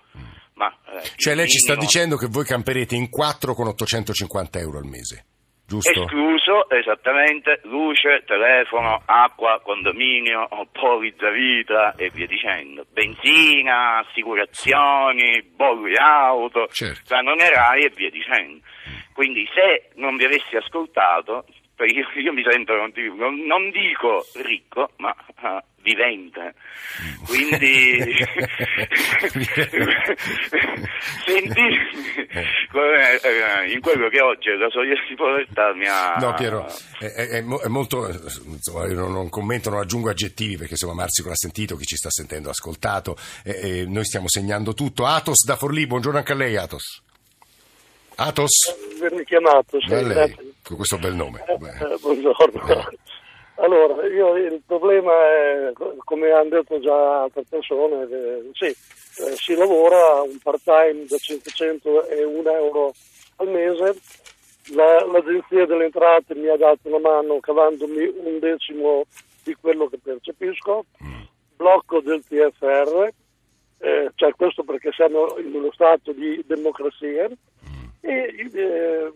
ma... 0.57 0.67
eh, 0.91 1.01
Cioè 1.15 1.35
lei 1.35 1.47
ci 1.47 1.59
sta 1.59 1.73
minimo- 1.73 1.87
dicendo 1.91 2.15
che 2.17 2.27
voi 2.27 2.43
camperete 2.43 2.95
in 2.95 3.09
quattro 3.09 3.53
con 3.53 3.67
850 3.67 4.59
euro 4.59 4.77
al 4.79 4.85
mese, 4.85 5.25
giusto? 5.65 5.89
Escluso 6.03 6.69
esattamente 6.69 7.61
luce, 7.63 8.23
telefono, 8.25 9.01
acqua, 9.05 9.61
condominio, 9.63 10.47
polizza 10.71 11.29
vita 11.29 11.93
e 11.95 12.09
via 12.13 12.25
dicendo. 12.27 12.85
Benzina, 12.91 13.99
assicurazioni, 13.99 15.43
bolli 15.55 15.95
auto, 15.97 16.67
Certo. 16.71 17.01
canonerai 17.07 17.83
e 17.85 17.91
via 17.95 18.09
dicendo. 18.09 18.61
Quindi 19.13 19.47
se 19.53 19.89
non 19.95 20.15
vi 20.15 20.25
avessi 20.25 20.55
ascoltato, 20.55 21.45
io, 21.85 22.05
io 22.21 22.33
mi 22.33 22.43
sento, 22.49 22.73
non, 22.73 22.91
non 23.45 23.69
dico 23.71 24.25
ricco, 24.41 24.91
ma 24.97 25.15
uh, 25.41 25.61
vivente. 25.81 26.53
Quindi 27.25 27.97
sentirmi 31.25 32.27
eh, 32.73 33.71
in 33.71 33.79
quello 33.81 34.09
che 34.09 34.21
oggi 34.21 34.49
è 34.49 34.55
la 34.55 34.69
soglia 34.69 34.95
di 35.07 35.15
povertà 35.15 35.73
mi 35.73 35.87
ha... 35.87 36.15
No 36.19 36.33
Piero, 36.33 36.65
è, 36.99 37.05
è, 37.05 37.43
è 37.43 37.67
molto, 37.67 38.07
insomma, 38.07 38.85
io 38.87 38.95
non, 38.95 39.11
non, 39.11 39.29
commento, 39.29 39.69
non 39.69 39.79
aggiungo 39.79 40.09
aggettivi 40.09 40.57
perché 40.57 40.73
insomma 40.73 40.93
Marzico 40.93 41.29
l'ha 41.29 41.35
sentito, 41.35 41.75
chi 41.75 41.85
ci 41.85 41.95
sta 41.95 42.09
sentendo 42.09 42.49
ha 42.49 42.51
ascoltato, 42.51 43.15
e, 43.43 43.79
e 43.81 43.85
noi 43.85 44.03
stiamo 44.05 44.27
segnando 44.27 44.73
tutto. 44.73 45.05
Atos 45.05 45.45
da 45.45 45.55
Forlì, 45.55 45.87
buongiorno 45.87 46.17
anche 46.17 46.33
a 46.33 46.35
lei 46.35 46.55
Atos. 46.55 47.03
Atos? 48.15 48.75
Avermi 48.97 49.23
chiamato, 49.23 49.79
sì, 49.79 50.46
con 50.67 50.75
questo 50.75 50.97
bel 50.97 51.15
nome. 51.15 51.43
Eh, 51.47 51.53
eh, 51.53 51.97
buongiorno. 51.99 52.67
Eh. 52.67 52.97
Allora, 53.55 54.05
io, 54.05 54.35
il 54.35 54.61
problema 54.65 55.11
è, 55.11 55.71
come 56.03 56.31
hanno 56.31 56.49
detto 56.49 56.79
già 56.79 57.23
altre 57.23 57.43
persone, 57.49 58.03
eh, 58.03 58.49
sì, 58.53 58.65
eh, 58.65 59.35
si 59.35 59.55
lavora 59.55 60.21
un 60.21 60.37
part-time 60.43 61.05
da 61.07 61.17
501 61.17 62.51
euro 62.51 62.93
al 63.37 63.47
mese, 63.47 63.99
La, 64.73 65.03
l'Agenzia 65.05 65.65
delle 65.65 65.85
Entrate 65.85 66.35
mi 66.35 66.49
ha 66.49 66.57
dato 66.57 66.81
una 66.83 66.99
mano 66.99 67.39
cavandomi 67.39 68.13
un 68.25 68.37
decimo 68.39 69.05
di 69.43 69.55
quello 69.55 69.87
che 69.87 69.97
percepisco, 69.97 70.85
mm. 71.03 71.21
blocco 71.55 72.01
del 72.01 72.23
TFR, 72.27 73.09
eh, 73.79 74.11
cioè 74.13 74.33
questo 74.35 74.63
perché 74.63 74.91
siamo 74.91 75.35
in 75.39 75.55
uno 75.55 75.71
stato 75.71 76.11
di 76.11 76.43
democrazia. 76.45 77.27
E 78.07 78.49
eh, 78.53 79.11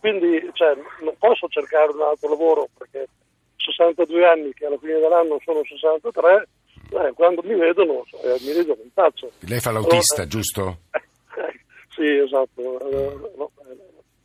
quindi 0.00 0.50
cioè, 0.52 0.74
non 1.00 1.14
posso 1.18 1.48
cercare 1.48 1.92
un 1.92 2.02
altro 2.02 2.28
lavoro 2.28 2.68
perché 2.76 3.08
62 3.56 4.26
anni 4.26 4.52
che 4.52 4.66
alla 4.66 4.76
fine 4.78 4.98
dell'anno 4.98 5.40
sono 5.42 5.62
63, 5.64 6.48
eh, 6.90 7.12
quando 7.14 7.42
mi 7.42 7.54
vedono 7.54 8.04
eh, 8.22 8.36
mi 8.40 8.52
ridono 8.52 8.82
in 8.82 8.90
faccia. 8.92 9.28
Lei 9.40 9.60
fa 9.60 9.70
l'autista, 9.70 10.22
allora, 10.22 10.28
giusto? 10.28 10.78
sì, 11.94 12.04
esatto. 12.04 12.90
Eh, 12.90 13.32
no, 13.36 13.50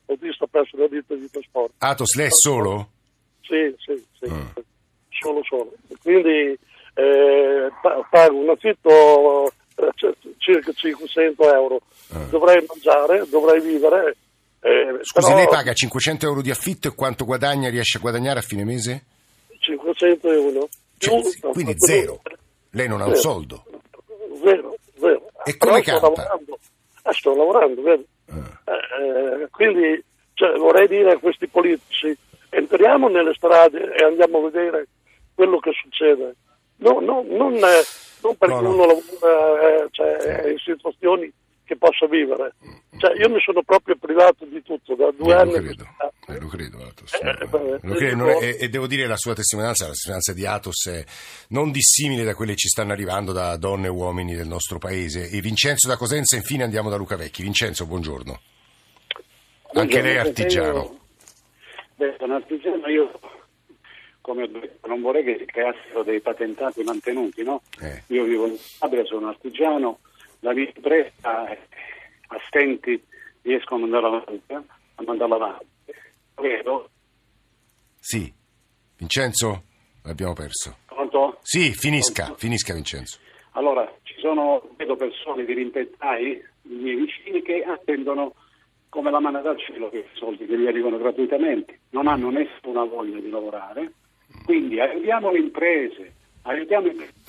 l'autista 0.06 0.46
presso 0.48 0.77
la 0.77 0.88
ditta 0.88 1.15
di 1.15 1.29
trasporto. 1.29 1.75
Atos, 1.77 2.15
lei 2.15 2.27
è 2.27 2.32
solo? 2.32 2.89
Sì, 3.41 3.74
sì, 3.77 4.06
sì. 4.20 4.29
Mm. 4.29 4.48
Solo, 5.10 5.41
solo. 5.44 5.72
Quindi 6.01 6.58
eh, 6.96 7.72
pago 8.10 8.36
un 8.36 8.50
affitto 8.50 9.48
eh, 9.48 9.51
circa 10.38 10.72
500 10.72 11.53
euro. 11.53 11.81
Mm. 12.15 12.29
Dovrei 12.29 12.65
mangiare, 12.67 13.25
dovrei 13.29 13.62
vivere. 13.62 14.15
Eh, 14.60 14.98
Scusi, 15.01 15.27
però... 15.27 15.38
lei 15.38 15.48
paga 15.48 15.74
500 15.74 16.25
euro 16.25 16.41
di 16.41 16.51
affitto 16.51 16.88
e 16.88 16.96
quanto 16.96 17.25
guadagna, 17.25 17.69
riesce 17.69 17.98
a 17.98 18.01
guadagnare 18.01 18.39
a 18.39 18.43
fine 18.43 18.63
mese? 18.63 19.03
501. 19.60 20.67
Cioè, 20.98 21.22
quindi 21.51 21.75
zero. 21.77 22.22
Lei 22.72 22.88
non 22.88 23.01
ha 23.01 23.05
un 23.05 23.15
soldo. 23.15 23.63
Zero, 24.43 24.75
zero. 25.00 25.27
E 25.43 25.57
come 25.57 25.81
sto 25.81 26.00
lavorando, 26.00 26.60
eh, 27.03 27.13
sto 27.13 27.36
lavorando, 27.36 27.81
vedi? 27.81 28.05
Ah. 28.29 28.72
Eh, 28.72 29.48
quindi 29.51 30.03
cioè, 30.34 30.57
vorrei 30.57 30.88
dire 30.88 31.13
a 31.13 31.17
questi 31.17 31.48
politici, 31.48 32.15
entriamo 32.50 33.07
nelle 33.07 33.34
strade 33.34 33.96
e 33.96 34.03
andiamo 34.03 34.39
a 34.39 34.50
vedere 34.50 34.88
quello 35.34 35.60
che 35.60 35.72
succede. 35.81 36.36
No, 36.77 37.00
no, 37.00 37.24
non, 37.27 37.55
eh, 37.55 37.84
non 38.22 38.36
perché 38.38 38.55
no, 38.55 38.62
no. 38.62 38.74
uno 38.74 38.86
lavora 38.86 39.84
eh, 39.84 39.88
cioè, 39.91 40.50
in 40.50 40.57
situazioni 40.57 41.31
che 41.67 41.75
possa 41.75 42.07
vivere. 42.07 42.53
Cioè, 42.98 43.19
io 43.19 43.29
mi 43.29 43.39
sono 43.41 43.62
proprio 43.62 43.96
privato 43.98 44.46
di 44.46 44.63
tutto 44.63 44.96
da 44.96 45.12
due 45.12 45.34
eh, 45.34 45.38
anni. 45.38 45.51
Lo 45.51 45.60
credo, 45.60 45.86
eh, 46.27 46.39
lo 46.39 46.48
credo 46.48 46.77
Atos. 46.84 47.13
Eh, 47.13 47.79
lo 47.81 47.93
credo, 47.96 48.39
e, 48.39 48.57
e, 48.60 48.69
devo 48.69 48.88
dire 48.88 49.05
la 49.05 49.17
sua 49.17 49.36
testimonianza, 49.36 49.84
la 49.84 49.91
testimonianza 49.91 50.34
di 50.34 50.46
Atos 50.46 50.88
è 50.88 51.03
non 51.50 51.72
dissimile 51.72 52.24
da 52.24 52.34
quelle 52.34 52.53
che 52.53 52.57
ci 52.57 52.67
stanno 52.69 52.93
arrivando 52.93 53.34
da 53.34 53.55
donne 53.57 53.88
e 53.88 53.89
uomini 53.89 54.34
del 54.34 54.48
nostro 54.48 54.77
paese. 54.77 55.29
E 55.29 55.41
Vincenzo 55.41 55.88
da 55.88 55.98
Cosenza, 55.98 56.38
infine 56.38 56.63
andiamo 56.63 56.89
da 56.89 56.96
Luca 56.96 57.17
Vecchi. 57.17 57.43
Vincenzo, 57.43 57.86
buongiorno. 57.86 58.39
buongiorno 59.74 59.81
Anche 59.81 60.01
lei 60.01 60.15
è 60.15 60.19
artigiano. 60.19 60.77
Io, 60.77 61.00
beh, 61.96 62.15
sono 62.17 62.36
artigiano, 62.36 62.88
io 62.88 63.12
come 64.27 64.43
ho 64.43 64.48
detto, 64.48 64.88
non 64.88 65.00
vorrei 65.00 65.24
che 65.24 65.38
si 65.39 65.46
creassero 65.46 66.03
dei 66.03 66.19
patentati 66.19 66.84
mantenuti, 66.84 67.43
no? 67.43 67.62
Eh. 67.79 68.03
Io 68.07 68.25
vivo 68.25 68.46
in 68.46 68.57
Calabria, 68.77 69.05
sono 69.05 69.29
artigiano, 69.29 70.00
la 70.41 70.53
mia 70.53 70.69
impresa 70.75 71.48
a 71.48 72.38
stenti 72.46 73.01
riesco 73.41 73.75
a 73.75 73.77
mandarla 73.77 74.07
avanti, 74.07 74.41
eh? 74.48 74.55
a 74.55 75.03
mandarla 75.05 75.36
avanti. 75.36 75.65
Credo. 76.36 76.89
Sì. 78.00 78.34
Vincenzo? 78.98 79.63
L'abbiamo 80.03 80.34
perso. 80.34 80.75
Pronto? 80.88 81.39
Sì, 81.43 81.72
finisca, 81.72 82.24
Pronto? 82.24 82.39
finisca 82.39 82.74
Vincenzo. 82.74 83.19
Allora, 83.51 83.89
ci 84.03 84.15
sono, 84.19 84.62
vedo 84.75 84.98
persone 84.98 85.46
di 85.46 85.53
rimpettai, 85.53 86.31
i 86.63 86.75
miei 86.75 86.96
vicini, 86.98 87.41
che 87.41 87.63
attendono 87.63 88.36
come 88.89 89.10
la 89.10 89.22
mano 89.22 89.41
dal 89.41 89.57
cielo 89.57 89.89
che 89.89 90.00
i 90.00 90.17
soldi 90.17 90.46
che 90.46 90.60
gli 90.60 90.67
arrivano 90.67 90.98
gratuitamente. 90.98 91.79
Non 91.91 92.07
hanno 92.07 92.29
nessuna 92.29 92.84
voglia 92.84 93.19
di 93.19 93.29
lavorare, 93.29 93.93
quindi 94.48 94.80
aiutiamo 94.80 95.30
le 95.30 95.39
imprese, 95.39 96.13
aiutiamo 96.44 96.88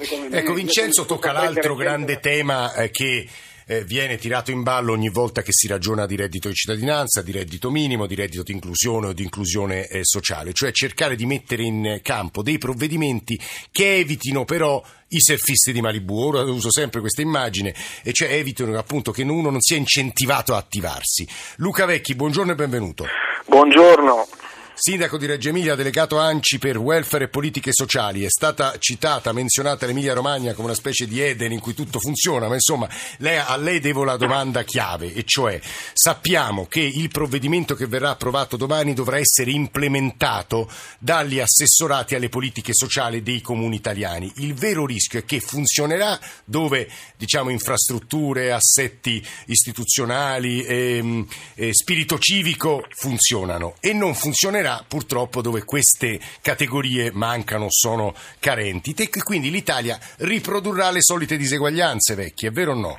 come 0.08 0.28
Ecco, 0.30 0.54
Vincenzo 0.54 1.04
tocca 1.04 1.32
l'altro 1.32 1.74
grande 1.74 2.20
tema 2.20 2.72
eh, 2.74 2.90
che 2.90 3.28
eh, 3.66 3.82
viene 3.82 4.18
tirato 4.18 4.52
in 4.52 4.62
ballo 4.62 4.92
ogni 4.92 5.08
volta 5.10 5.42
che 5.42 5.50
si 5.50 5.66
ragiona 5.66 6.06
di 6.06 6.14
reddito 6.14 6.46
di 6.46 6.54
cittadinanza, 6.54 7.20
di 7.20 7.32
reddito 7.32 7.72
minimo, 7.72 8.06
di 8.06 8.14
reddito 8.14 8.44
di 8.44 8.52
inclusione 8.52 9.08
o 9.08 9.12
di 9.12 9.24
inclusione 9.24 9.88
eh, 9.88 10.04
sociale, 10.04 10.52
cioè 10.52 10.70
cercare 10.70 11.16
di 11.16 11.26
mettere 11.26 11.64
in 11.64 11.98
campo 12.04 12.40
dei 12.44 12.56
provvedimenti 12.56 13.36
che 13.72 13.96
evitino 13.96 14.44
però 14.44 14.80
i 15.08 15.18
surfisti 15.18 15.72
di 15.72 15.80
Malibu. 15.80 16.20
Ora 16.20 16.42
uso 16.42 16.70
sempre 16.70 17.00
questa 17.00 17.20
immagine, 17.20 17.74
e 18.04 18.12
cioè 18.12 18.32
evitino 18.32 18.78
appunto 18.78 19.10
che 19.10 19.24
uno 19.24 19.50
non 19.50 19.60
sia 19.60 19.76
incentivato 19.76 20.54
a 20.54 20.58
attivarsi. 20.58 21.26
Luca 21.56 21.84
Vecchi, 21.84 22.14
buongiorno 22.14 22.52
e 22.52 22.54
benvenuto. 22.54 23.06
Buongiorno. 23.44 24.37
Sindaco 24.80 25.18
di 25.18 25.26
Reggio 25.26 25.48
Emilia, 25.48 25.74
delegato 25.74 26.20
ANCI 26.20 26.58
per 26.58 26.78
welfare 26.78 27.24
e 27.24 27.28
politiche 27.28 27.72
sociali, 27.72 28.22
è 28.22 28.28
stata 28.28 28.78
citata, 28.78 29.32
menzionata 29.32 29.86
l'Emilia 29.86 30.14
Romagna 30.14 30.52
come 30.52 30.68
una 30.68 30.76
specie 30.76 31.08
di 31.08 31.20
Eden 31.20 31.50
in 31.50 31.58
cui 31.58 31.74
tutto 31.74 31.98
funziona, 31.98 32.46
ma 32.46 32.54
insomma 32.54 32.88
lei, 33.16 33.38
a 33.38 33.56
lei 33.56 33.80
devo 33.80 34.04
la 34.04 34.16
domanda 34.16 34.62
chiave, 34.62 35.12
e 35.12 35.24
cioè 35.24 35.60
sappiamo 35.92 36.66
che 36.66 36.78
il 36.78 37.08
provvedimento 37.08 37.74
che 37.74 37.88
verrà 37.88 38.10
approvato 38.10 38.56
domani 38.56 38.94
dovrà 38.94 39.18
essere 39.18 39.50
implementato 39.50 40.70
dagli 41.00 41.40
assessorati 41.40 42.14
alle 42.14 42.28
politiche 42.28 42.72
sociali 42.72 43.20
dei 43.20 43.40
comuni 43.40 43.74
italiani. 43.74 44.32
Il 44.36 44.54
vero 44.54 44.86
rischio 44.86 45.18
è 45.18 45.24
che 45.24 45.40
funzionerà 45.40 46.16
dove 46.44 46.88
diciamo 47.16 47.50
infrastrutture, 47.50 48.52
assetti 48.52 49.20
istituzionali, 49.46 50.62
ehm, 50.64 51.26
eh, 51.56 51.74
spirito 51.74 52.16
civico 52.20 52.86
funzionano 52.94 53.74
e 53.80 53.92
non 53.92 54.14
funzionerà 54.14 54.66
funzionerà 54.68 54.84
purtroppo 54.86 55.40
dove 55.40 55.64
queste 55.64 56.18
categorie 56.42 57.10
mancano, 57.12 57.66
sono 57.70 58.12
carenti. 58.38 58.94
E 58.96 59.08
quindi 59.22 59.50
l'Italia 59.50 59.96
riprodurrà 60.18 60.90
le 60.90 61.00
solite 61.00 61.36
diseguaglianze 61.36 62.14
vecchie, 62.14 62.50
è 62.50 62.52
vero 62.52 62.72
o 62.72 62.74
no? 62.74 62.98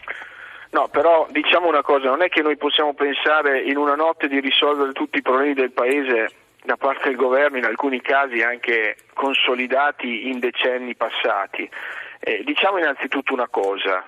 No, 0.72 0.88
però 0.88 1.28
diciamo 1.32 1.68
una 1.68 1.82
cosa, 1.82 2.10
non 2.10 2.22
è 2.22 2.30
che 2.30 2.42
noi 2.42 2.58
possiamo 2.58 2.94
pensare 2.94 3.62
in 3.62 3.78
una 3.78 3.96
notte 3.96 4.28
di 4.28 4.40
risolvere 4.40 4.92
tutti 4.92 5.18
i 5.18 5.22
problemi 5.22 5.54
del 5.54 5.72
Paese 5.72 6.30
da 6.64 6.78
parte 6.78 7.08
del 7.08 7.16
governo, 7.16 7.58
in 7.58 7.66
alcuni 7.66 8.02
casi 8.02 8.42
anche 8.42 8.98
consolidati 9.14 10.28
in 10.30 10.40
decenni 10.40 10.96
passati. 10.96 11.68
Eh, 12.20 12.44
diciamo 12.44 12.78
innanzitutto 12.78 13.34
una 13.34 13.48
cosa, 13.48 14.06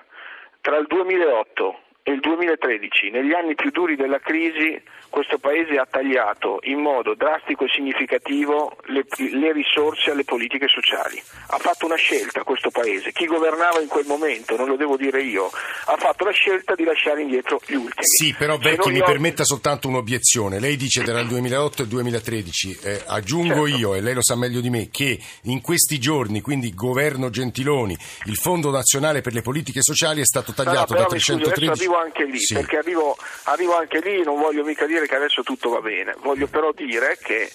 tra 0.60 0.76
il 0.76 0.86
2008 0.86 1.78
e 2.04 2.10
il 2.10 2.20
2013, 2.20 3.10
negli 3.10 3.32
anni 3.32 3.54
più 3.54 3.70
duri 3.70 3.94
della 3.94 4.18
crisi, 4.18 4.80
questo 5.08 5.38
Paese 5.38 5.76
ha 5.76 5.86
tagliato 5.88 6.58
in 6.62 6.80
modo 6.80 7.14
drastico 7.14 7.64
e 7.64 7.68
significativo 7.68 8.76
le, 8.86 9.04
le, 9.30 9.52
risorse 9.52 10.10
alle 10.10 10.24
politiche 10.24 10.66
sociali. 10.66 11.22
Ha 11.48 11.58
fatto 11.58 11.86
una 11.86 11.94
scelta 11.94 12.42
questo 12.42 12.70
Paese, 12.70 13.12
chi 13.12 13.26
governava 13.26 13.80
in 13.80 13.86
quel 13.86 14.06
momento, 14.06 14.56
non 14.56 14.66
lo 14.66 14.74
devo 14.74 14.96
dire 14.96 15.22
io, 15.22 15.46
ha 15.46 15.96
fatto 15.96 16.24
la 16.24 16.32
scelta 16.32 16.74
di 16.74 16.82
lasciare 16.82 17.22
indietro 17.22 17.60
gli 17.64 17.74
ultimi. 17.74 18.04
Sì, 18.04 18.34
però 18.36 18.58
Vecchi 18.58 18.90
mi 18.90 19.00
ho... 19.00 19.04
permetta 19.04 19.44
soltanto 19.44 19.86
un'obiezione. 19.86 20.58
Lei 20.58 20.76
dice 20.76 21.04
tra 21.04 21.20
il 21.20 21.28
2008 21.28 21.82
e 21.82 21.84
il 21.84 21.90
2013, 21.90 22.78
eh, 22.82 23.02
aggiungo 23.06 23.68
certo. 23.68 23.78
io, 23.78 23.94
e 23.94 24.00
lei 24.00 24.14
lo 24.14 24.22
sa 24.24 24.34
meglio 24.34 24.60
di 24.60 24.70
me, 24.70 24.88
che 24.90 25.20
in 25.42 25.60
questi 25.60 26.00
giorni, 26.00 26.40
quindi 26.40 26.74
governo 26.74 27.30
Gentiloni, 27.30 27.96
il 28.24 28.36
Fondo 28.36 28.72
Nazionale 28.72 29.20
per 29.20 29.34
le 29.34 29.42
Politiche 29.42 29.82
Sociali 29.82 30.20
è 30.20 30.26
stato 30.26 30.52
tagliato 30.52 30.94
no, 30.94 31.00
da 31.00 31.06
313 31.06 31.91
arrivo 31.92 31.96
anche 31.96 32.24
lì, 32.24 32.38
sì. 32.38 32.54
perché 32.54 32.78
arrivo, 32.78 33.16
arrivo 33.44 33.76
anche 33.76 34.00
lì, 34.00 34.22
non 34.22 34.38
voglio 34.38 34.64
mica 34.64 34.86
dire 34.86 35.06
che 35.06 35.16
adesso 35.16 35.42
tutto 35.42 35.70
va 35.70 35.80
bene, 35.80 36.14
voglio 36.20 36.46
però 36.46 36.72
dire 36.72 37.18
che 37.22 37.50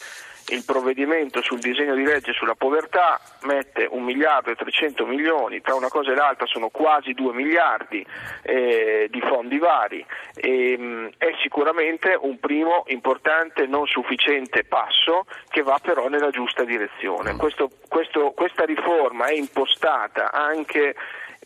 il 0.50 0.64
provvedimento 0.64 1.42
sul 1.42 1.60
disegno 1.60 1.94
di 1.94 2.04
legge 2.06 2.32
sulla 2.32 2.56
povertà 2.56 3.20
mette 3.42 3.86
un 3.90 4.04
miliardo 4.04 4.50
e 4.50 4.56
300 4.56 5.06
milioni, 5.06 5.60
tra 5.60 5.76
una 5.76 5.90
cosa 5.90 6.14
e 6.14 6.16
l'altra 6.16 6.46
sono 6.46 6.70
quasi 6.70 7.12
2 7.12 7.34
miliardi 7.34 8.06
eh, 8.44 9.08
di 9.10 9.20
fondi 9.20 9.58
vari, 9.58 10.06
e, 10.36 10.78
mh, 10.78 11.10
è 11.18 11.32
sicuramente 11.42 12.18
un 12.18 12.40
primo 12.40 12.86
importante 12.88 13.66
non 13.66 13.88
sufficiente 13.88 14.64
passo 14.64 15.26
che 15.50 15.64
va 15.64 15.80
però 15.82 16.08
nella 16.08 16.30
giusta 16.30 16.64
direzione. 16.64 17.36
Questo, 17.36 17.70
questo, 17.90 18.32
questa 18.32 18.64
riforma 18.64 19.26
è 19.26 19.34
impostata 19.34 20.32
anche 20.32 20.96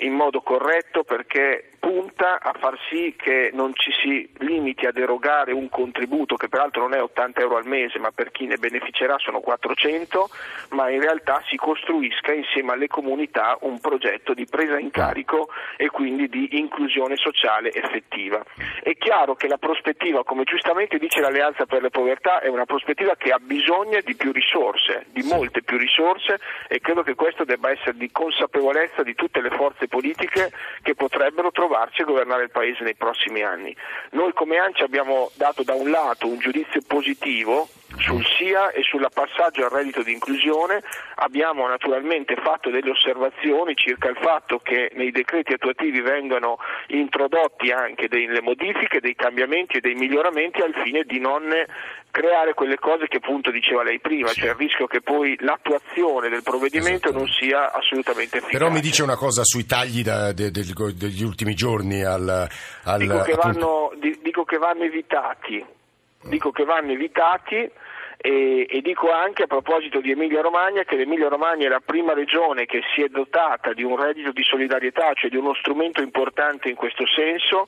in 0.02 0.14
modo 0.14 0.42
corretto 0.42 1.04
perché 1.04 1.72
punta 1.80 2.40
a 2.40 2.54
far 2.60 2.78
sì 2.90 3.16
che 3.18 3.50
non 3.54 3.72
ci 3.74 3.92
si 3.92 4.30
limiti 4.40 4.86
ad 4.86 4.98
erogare 4.98 5.52
un 5.52 5.68
contributo 5.68 6.36
che 6.36 6.48
peraltro 6.48 6.82
non 6.82 6.94
è 6.94 7.02
80 7.02 7.42
euro 7.42 7.58
al 7.58 7.66
mese 7.66 7.98
ma 7.98 8.12
per 8.12 8.32
chi 8.32 8.46
ne 8.46 8.58
beneficerà 8.58 9.18
sono 9.18 9.40
400 9.40 10.30
ma 10.70 10.90
in 10.90 11.02
realtà 11.02 11.42
si 11.48 11.56
costruisca 11.56 12.34
insieme 12.34 12.74
alle 12.74 12.88
comunità 12.88 13.58
un 13.62 13.80
progetto 13.80 14.34
di 14.34 14.46
presa 14.46 14.78
in 14.78 14.92
carico 14.92 15.50
e 15.76 15.90
quindi 15.90 16.30
di 16.30 16.60
inclusione 16.60 17.16
sociale 17.16 17.74
effettiva. 17.74 18.44
È 18.82 18.96
chiaro 18.98 19.36
che 19.36 19.48
la 19.48 19.58
prospettiva, 19.58 20.24
come 20.24 20.44
giustamente 20.44 20.98
dice 20.98 21.20
l'Alleanza 21.20 21.66
per 21.66 21.82
le 21.82 21.90
Povertà, 21.90 22.42
è 22.42 22.48
una 22.48 22.66
prospettiva 22.66 23.16
che 23.16 23.32
ha 23.32 23.40
bisogno 23.40 24.00
di 24.04 24.16
più 24.16 24.32
risorse, 24.32 25.06
di 25.12 25.24
molte 25.24 25.64
più 25.64 25.78
risorse 25.78 26.40
e 26.68 26.80
credo 26.80 27.02
che 27.02 27.16
questo 27.16 27.44
debba 27.44 27.72
essere 27.72 27.98
di 27.98 28.12
consapevolezza 28.12 29.02
di 29.02 29.16
tutte 29.16 29.42
le 29.42 29.50
forze 29.50 29.88
politiche 29.92 30.52
che 30.82 30.96
potrebbero 30.96 31.52
trovarci 31.52 32.02
a 32.02 32.06
governare 32.06 32.44
il 32.44 32.50
Paese 32.50 32.84
nei 32.84 32.96
prossimi 32.96 33.44
anni. 33.44 33.76
Noi 34.12 34.32
come 34.34 34.58
ANCI 34.58 34.84
abbiamo 34.84 35.30
dato 35.36 35.64
da 35.64 35.74
un 35.74 35.92
lato 35.92 36.28
un 36.28 36.40
giudizio 36.40 36.82
positivo 36.88 37.68
sul 37.98 38.26
SIA 38.26 38.72
e 38.72 38.84
sul 38.84 39.08
passaggio 39.14 39.66
al 39.66 39.72
reddito 39.72 40.04
di 40.04 40.14
inclusione 40.14 40.84
abbiamo 41.16 41.68
naturalmente 41.68 42.36
fatto 42.36 42.70
delle 42.70 42.92
osservazioni 42.92 43.76
circa 43.76 44.10
il 44.10 44.18
fatto 44.18 44.60
che 44.60 44.92
nei 44.96 45.12
decreti 45.12 45.54
attuativi 45.54 46.02
vengano 46.02 46.58
introdotti 46.88 47.72
anche 47.72 48.08
delle 48.08 48.42
modifiche, 48.42 49.00
dei 49.00 49.16
cambiamenti 49.16 49.78
e 49.78 49.80
dei 49.82 49.96
miglioramenti 49.96 50.62
al 50.62 50.74
fine 50.84 51.04
di 51.04 51.20
non 51.20 51.44
creare 52.12 52.54
quelle 52.54 52.78
cose 52.78 53.08
che 53.08 53.18
appunto 53.18 53.52
diceva 53.52 53.84
lei 53.84 54.00
prima, 54.00 54.28
sì. 54.30 54.42
cioè 54.42 54.50
il 54.50 54.56
rischio 54.56 54.86
che 54.86 55.02
poi 55.02 55.36
l'attuazione 55.40 56.30
del 56.30 56.44
provvedimento 56.44 57.12
non 57.12 57.28
sia 57.28 57.72
assolutamente 57.72 58.38
efficace. 58.38 58.58
Però 58.58 58.70
mi 58.70 58.82
dice 58.82 59.02
una 59.02 59.16
cosa 59.16 59.44
sui 59.44 59.66
tagli 59.66 60.04
da, 60.04 60.34
de, 60.34 60.52
de, 60.52 60.64
de, 60.64 60.94
degli 60.96 61.24
ultimi 61.24 61.56
giorni 61.56 62.04
al... 62.04 62.48
al 62.84 63.00
dico, 63.00 63.22
che 63.22 63.34
vanno, 63.34 63.92
dico 64.22 64.44
che 64.44 64.58
vanno 64.58 64.84
evitati, 64.84 65.66
dico 66.28 66.52
che 66.52 66.64
vanno 66.64 66.92
evitati 66.92 67.70
e, 68.22 68.68
e, 68.70 68.82
dico 68.82 69.12
anche 69.12 69.44
a 69.44 69.48
proposito 69.48 70.00
di 70.00 70.12
Emilia 70.12 70.42
Romagna 70.42 70.84
che 70.84 70.96
l'Emilia 70.96 71.28
Romagna 71.28 71.66
è 71.66 71.70
la 71.70 71.82
prima 71.84 72.14
regione 72.14 72.66
che 72.68 72.82
si 72.94 73.02
è 73.02 73.08
dotata 73.08 73.74
di 73.74 73.82
un 73.82 74.00
reddito 74.00 74.32
di 74.32 74.44
solidarietà, 74.44 75.12
cioè 75.14 75.32
di 75.32 75.38
uno 75.38 75.56
strumento 75.56 76.02
importante 76.04 76.70
in 76.70 76.76
questo 76.76 77.08
senso. 77.08 77.68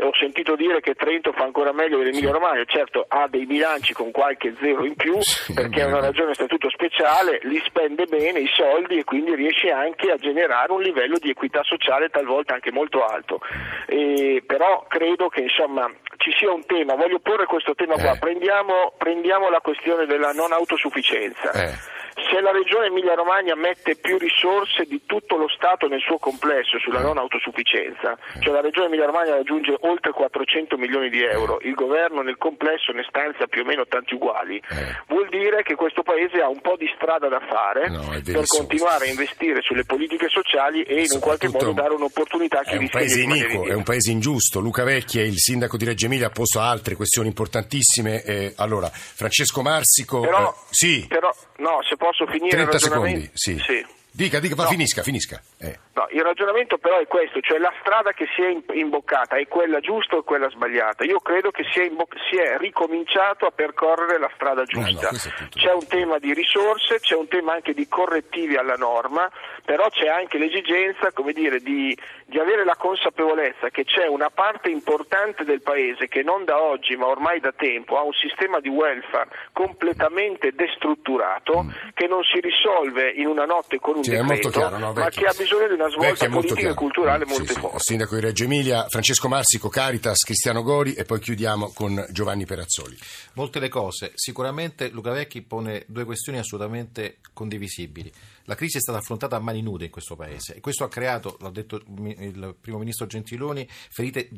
Ho 0.00 0.12
sentito 0.12 0.54
dire 0.54 0.80
che 0.80 0.94
Trento 0.94 1.32
fa 1.32 1.44
ancora 1.44 1.72
meglio 1.72 1.96
dell'Emilia 1.96 2.30
Romagna, 2.30 2.62
certo 2.66 3.06
ha 3.08 3.26
dei 3.28 3.46
bilanci 3.46 3.94
con 3.94 4.10
qualche 4.10 4.54
zero 4.60 4.84
in 4.84 4.96
più 4.96 5.16
perché 5.54 5.80
è 5.80 5.86
una 5.86 6.00
regione 6.00 6.32
a 6.32 6.34
statuto 6.34 6.68
speciale, 6.68 7.40
li 7.44 7.62
spende 7.64 8.04
bene 8.04 8.40
i 8.40 8.50
soldi 8.52 8.98
e 8.98 9.04
quindi 9.04 9.34
riesce 9.34 9.70
anche 9.70 10.10
a 10.10 10.16
generare 10.16 10.72
un 10.72 10.82
livello 10.82 11.16
di 11.18 11.30
equità 11.30 11.62
sociale 11.62 12.10
talvolta 12.10 12.52
anche 12.52 12.70
molto 12.70 13.02
alto. 13.02 13.40
E, 13.86 14.42
però 14.46 14.84
credo 14.88 15.28
che 15.28 15.40
insomma 15.40 15.90
ci 16.18 16.32
sia 16.36 16.52
un 16.52 16.66
tema, 16.66 16.96
voglio 16.96 17.20
porre 17.20 17.46
questo 17.46 17.74
tema 17.74 17.94
qua, 17.94 18.12
eh. 18.12 18.18
prendiamo, 18.18 18.92
prendiamo 18.98 19.48
la 19.48 19.60
questione 19.60 19.85
questione 19.86 20.06
della 20.06 20.32
non 20.32 20.52
autosufficienza. 20.52 21.52
Eh 21.52 21.94
se 22.16 22.40
la 22.40 22.50
Regione 22.50 22.86
Emilia-Romagna 22.86 23.54
mette 23.54 23.96
più 23.96 24.16
risorse 24.16 24.84
di 24.84 25.02
tutto 25.04 25.36
lo 25.36 25.48
Stato 25.48 25.86
nel 25.86 26.00
suo 26.00 26.18
complesso 26.18 26.78
sulla 26.78 27.00
non 27.00 27.18
autosufficienza, 27.18 28.16
cioè 28.40 28.52
la 28.52 28.60
Regione 28.60 28.86
Emilia-Romagna 28.86 29.36
raggiunge 29.36 29.76
oltre 29.80 30.12
400 30.12 30.76
milioni 30.78 31.10
di 31.10 31.22
euro, 31.22 31.58
il 31.60 31.74
governo 31.74 32.22
nel 32.22 32.38
complesso 32.38 32.92
ne 32.92 33.04
stanzia 33.08 33.46
più 33.46 33.62
o 33.62 33.64
meno 33.64 33.86
tanti 33.86 34.14
uguali, 34.14 34.56
eh. 34.56 35.04
vuol 35.08 35.28
dire 35.28 35.62
che 35.62 35.74
questo 35.74 36.02
Paese 36.02 36.40
ha 36.40 36.48
un 36.48 36.60
po' 36.60 36.76
di 36.76 36.90
strada 36.96 37.28
da 37.28 37.40
fare 37.40 37.88
no, 37.88 38.08
per 38.24 38.46
continuare 38.46 39.06
a 39.06 39.08
investire 39.10 39.60
sulle 39.60 39.84
politiche 39.84 40.28
sociali 40.28 40.82
e 40.82 41.02
in 41.02 41.10
un 41.12 41.20
qualche 41.20 41.48
modo 41.48 41.72
dare 41.72 41.94
un'opportunità 41.94 42.60
a 42.60 42.62
chi 42.62 42.74
è 42.74 42.78
un 42.78 42.88
paese 42.88 43.20
iniquo, 43.20 43.66
è 43.66 43.74
un 43.74 43.82
paese 43.82 44.10
ingiusto. 44.10 44.60
Luca 44.60 44.84
Vecchia, 44.84 45.22
il 45.22 45.38
sindaco 45.38 45.76
di 45.76 45.84
Reggio 45.84 46.06
Emilia, 46.06 46.28
ha 46.28 46.30
posto 46.30 46.60
altre 46.60 46.94
questioni 46.94 47.28
importantissime. 47.28 48.22
Eh, 48.22 48.54
allora, 48.56 48.88
Francesco 48.88 49.62
Marsico, 49.62 50.20
però, 50.20 50.48
eh, 50.48 50.54
sì. 50.70 51.06
però 51.08 51.30
no, 51.58 51.82
se 51.82 51.96
posso 51.96 52.05
finire 52.26 52.50
30 52.50 52.78
secondi, 52.78 53.30
sì. 53.34 53.58
sì. 53.64 53.84
Dica, 54.10 54.40
dica, 54.40 54.54
no. 54.54 54.68
finisca, 54.68 55.02
finisca. 55.02 55.42
Eh. 55.58 55.78
No, 55.96 56.06
il 56.10 56.22
ragionamento 56.22 56.76
però 56.76 56.98
è 56.98 57.06
questo, 57.06 57.40
cioè 57.40 57.56
la 57.56 57.72
strada 57.80 58.12
che 58.12 58.26
si 58.36 58.42
è 58.42 58.54
imboccata 58.74 59.36
è 59.36 59.48
quella 59.48 59.80
giusta 59.80 60.16
o 60.16 60.22
quella 60.24 60.50
sbagliata? 60.50 61.04
Io 61.04 61.20
credo 61.20 61.50
che 61.50 61.64
si 61.72 61.80
è, 61.80 61.84
imboc- 61.84 62.14
si 62.28 62.36
è 62.36 62.58
ricominciato 62.58 63.46
a 63.46 63.50
percorrere 63.50 64.18
la 64.18 64.30
strada 64.34 64.64
giusta. 64.64 65.08
No, 65.10 65.16
no, 65.16 65.48
c'è 65.48 65.72
un 65.72 65.86
tema 65.86 66.18
di 66.18 66.34
risorse, 66.34 67.00
c'è 67.00 67.14
un 67.14 67.28
tema 67.28 67.54
anche 67.54 67.72
di 67.72 67.88
correttivi 67.88 68.56
alla 68.56 68.76
norma, 68.76 69.30
però 69.64 69.88
c'è 69.88 70.08
anche 70.08 70.36
l'esigenza 70.36 71.10
dire, 71.32 71.60
di, 71.60 71.96
di 72.26 72.38
avere 72.38 72.64
la 72.64 72.76
consapevolezza 72.76 73.70
che 73.70 73.84
c'è 73.84 74.06
una 74.06 74.30
parte 74.30 74.68
importante 74.68 75.44
del 75.44 75.62
Paese 75.62 76.08
che 76.08 76.22
non 76.22 76.44
da 76.44 76.60
oggi 76.60 76.96
ma 76.96 77.06
ormai 77.06 77.40
da 77.40 77.52
tempo 77.52 77.98
ha 77.98 78.02
un 78.02 78.12
sistema 78.12 78.60
di 78.60 78.68
welfare 78.68 79.28
completamente 79.52 80.52
destrutturato 80.52 81.64
mm. 81.64 81.70
che 81.94 82.06
non 82.06 82.22
si 82.22 82.40
risolve 82.40 83.10
in 83.10 83.26
una 83.26 83.44
notte 83.44 83.78
con 83.78 83.96
un 83.96 84.04
sì, 84.04 84.10
decreto, 84.10 84.50
chiaro, 84.50 84.92
ma 84.92 85.08
che 85.08 85.26
ha 85.26 85.34
bisogno 85.36 85.68
di 85.68 85.74
una 85.74 85.85
svolta 85.88 86.28
politica 86.28 86.70
e 86.70 86.74
culturale 86.74 87.24
molto 87.24 87.52
sì, 87.52 87.58
forte. 87.58 87.78
Sì. 87.78 87.84
Sindaco 87.86 88.14
di 88.14 88.20
Reggio 88.20 88.44
Emilia, 88.44 88.86
Francesco 88.88 89.28
Marsico, 89.28 89.68
Caritas, 89.68 90.22
Cristiano 90.22 90.62
Gori 90.62 90.94
e 90.94 91.04
poi 91.04 91.20
chiudiamo 91.20 91.72
con 91.72 92.06
Giovanni 92.10 92.44
Perazzoli. 92.44 92.96
Molte 93.34 93.60
le 93.60 93.68
cose. 93.68 94.12
Sicuramente 94.14 94.88
Luca 94.88 95.12
Vecchi 95.12 95.42
pone 95.42 95.84
due 95.86 96.04
questioni 96.04 96.38
assolutamente 96.38 97.18
condivisibili. 97.32 98.12
La 98.44 98.54
crisi 98.54 98.76
è 98.76 98.80
stata 98.80 98.98
affrontata 98.98 99.36
a 99.36 99.40
mani 99.40 99.62
nude 99.62 99.86
in 99.86 99.90
questo 99.90 100.14
Paese 100.14 100.54
e 100.54 100.60
questo 100.60 100.84
ha 100.84 100.88
creato, 100.88 101.36
l'ha 101.40 101.50
detto 101.50 101.76
il 101.76 102.56
primo 102.60 102.78
ministro 102.78 103.06
Gentiloni, 103.06 103.66
ferite 103.68 104.30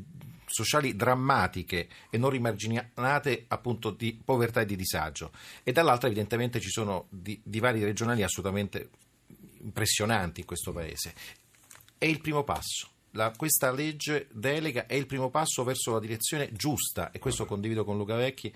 sociali 0.46 0.96
drammatiche 0.96 1.88
e 2.10 2.18
non 2.18 2.30
rimarginate 2.30 3.44
appunto 3.48 3.90
di 3.90 4.18
povertà 4.22 4.62
e 4.62 4.64
di 4.64 4.76
disagio. 4.76 5.30
E 5.62 5.72
dall'altra 5.72 6.08
evidentemente 6.08 6.58
ci 6.60 6.70
sono 6.70 7.06
divari 7.10 7.84
regionali 7.84 8.22
assolutamente 8.22 8.88
impressionanti 9.62 10.40
in 10.40 10.46
questo 10.46 10.72
Paese. 10.72 11.14
È 11.96 12.04
il 12.04 12.20
primo 12.20 12.44
passo. 12.44 12.88
La, 13.12 13.32
questa 13.36 13.72
legge 13.72 14.28
delega 14.32 14.86
è 14.86 14.94
il 14.94 15.06
primo 15.06 15.30
passo 15.30 15.64
verso 15.64 15.92
la 15.92 16.00
direzione 16.00 16.52
giusta 16.52 17.10
e 17.10 17.18
questo 17.18 17.46
condivido 17.46 17.84
con 17.84 17.96
Luca 17.96 18.16
Vecchi, 18.16 18.54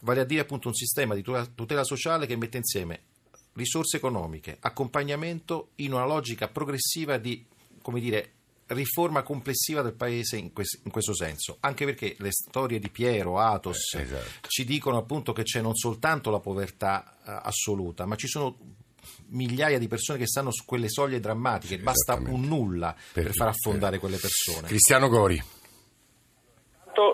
vale 0.00 0.20
a 0.20 0.24
dire 0.24 0.42
appunto 0.42 0.68
un 0.68 0.74
sistema 0.74 1.14
di 1.14 1.22
tutela 1.22 1.84
sociale 1.84 2.26
che 2.26 2.36
mette 2.36 2.58
insieme 2.58 3.02
risorse 3.54 3.96
economiche, 3.96 4.56
accompagnamento 4.60 5.70
in 5.76 5.92
una 5.92 6.06
logica 6.06 6.46
progressiva 6.46 7.18
di, 7.18 7.44
come 7.82 7.98
dire, 7.98 8.34
riforma 8.68 9.22
complessiva 9.22 9.82
del 9.82 9.94
paese 9.94 10.36
in, 10.36 10.52
quest- 10.52 10.80
in, 10.84 10.90
questo 10.90 11.14
senso, 11.14 11.56
anche 11.60 11.84
perché 11.84 12.14
le 12.18 12.30
storie 12.30 12.78
di 12.78 12.90
Piero, 12.90 13.38
Atos 13.38 13.94
eh, 13.94 14.02
esatto. 14.02 14.48
ci 14.48 14.64
dicono 14.64 14.96
appunto 14.98 15.32
che 15.32 15.42
c'è 15.42 15.60
non 15.60 15.74
soltanto 15.74 16.30
la 16.30 16.40
povertà 16.40 17.16
eh, 17.24 17.40
assoluta, 17.42 18.06
ma 18.06 18.16
ci 18.16 18.28
sono 18.28 18.56
migliaia 19.30 19.78
di 19.78 19.88
persone 19.88 20.18
che 20.18 20.26
stanno 20.26 20.50
su 20.50 20.64
quelle 20.64 20.88
soglie 20.88 21.20
drammatiche, 21.20 21.76
sì, 21.76 21.82
basta 21.82 22.14
un 22.14 22.46
nulla 22.46 22.94
per, 23.12 23.24
per 23.24 23.32
far 23.34 23.48
affondare 23.48 23.98
per... 23.98 24.00
quelle 24.00 24.16
persone. 24.16 24.66
Cristiano 24.66 25.08
Gori. 25.08 25.56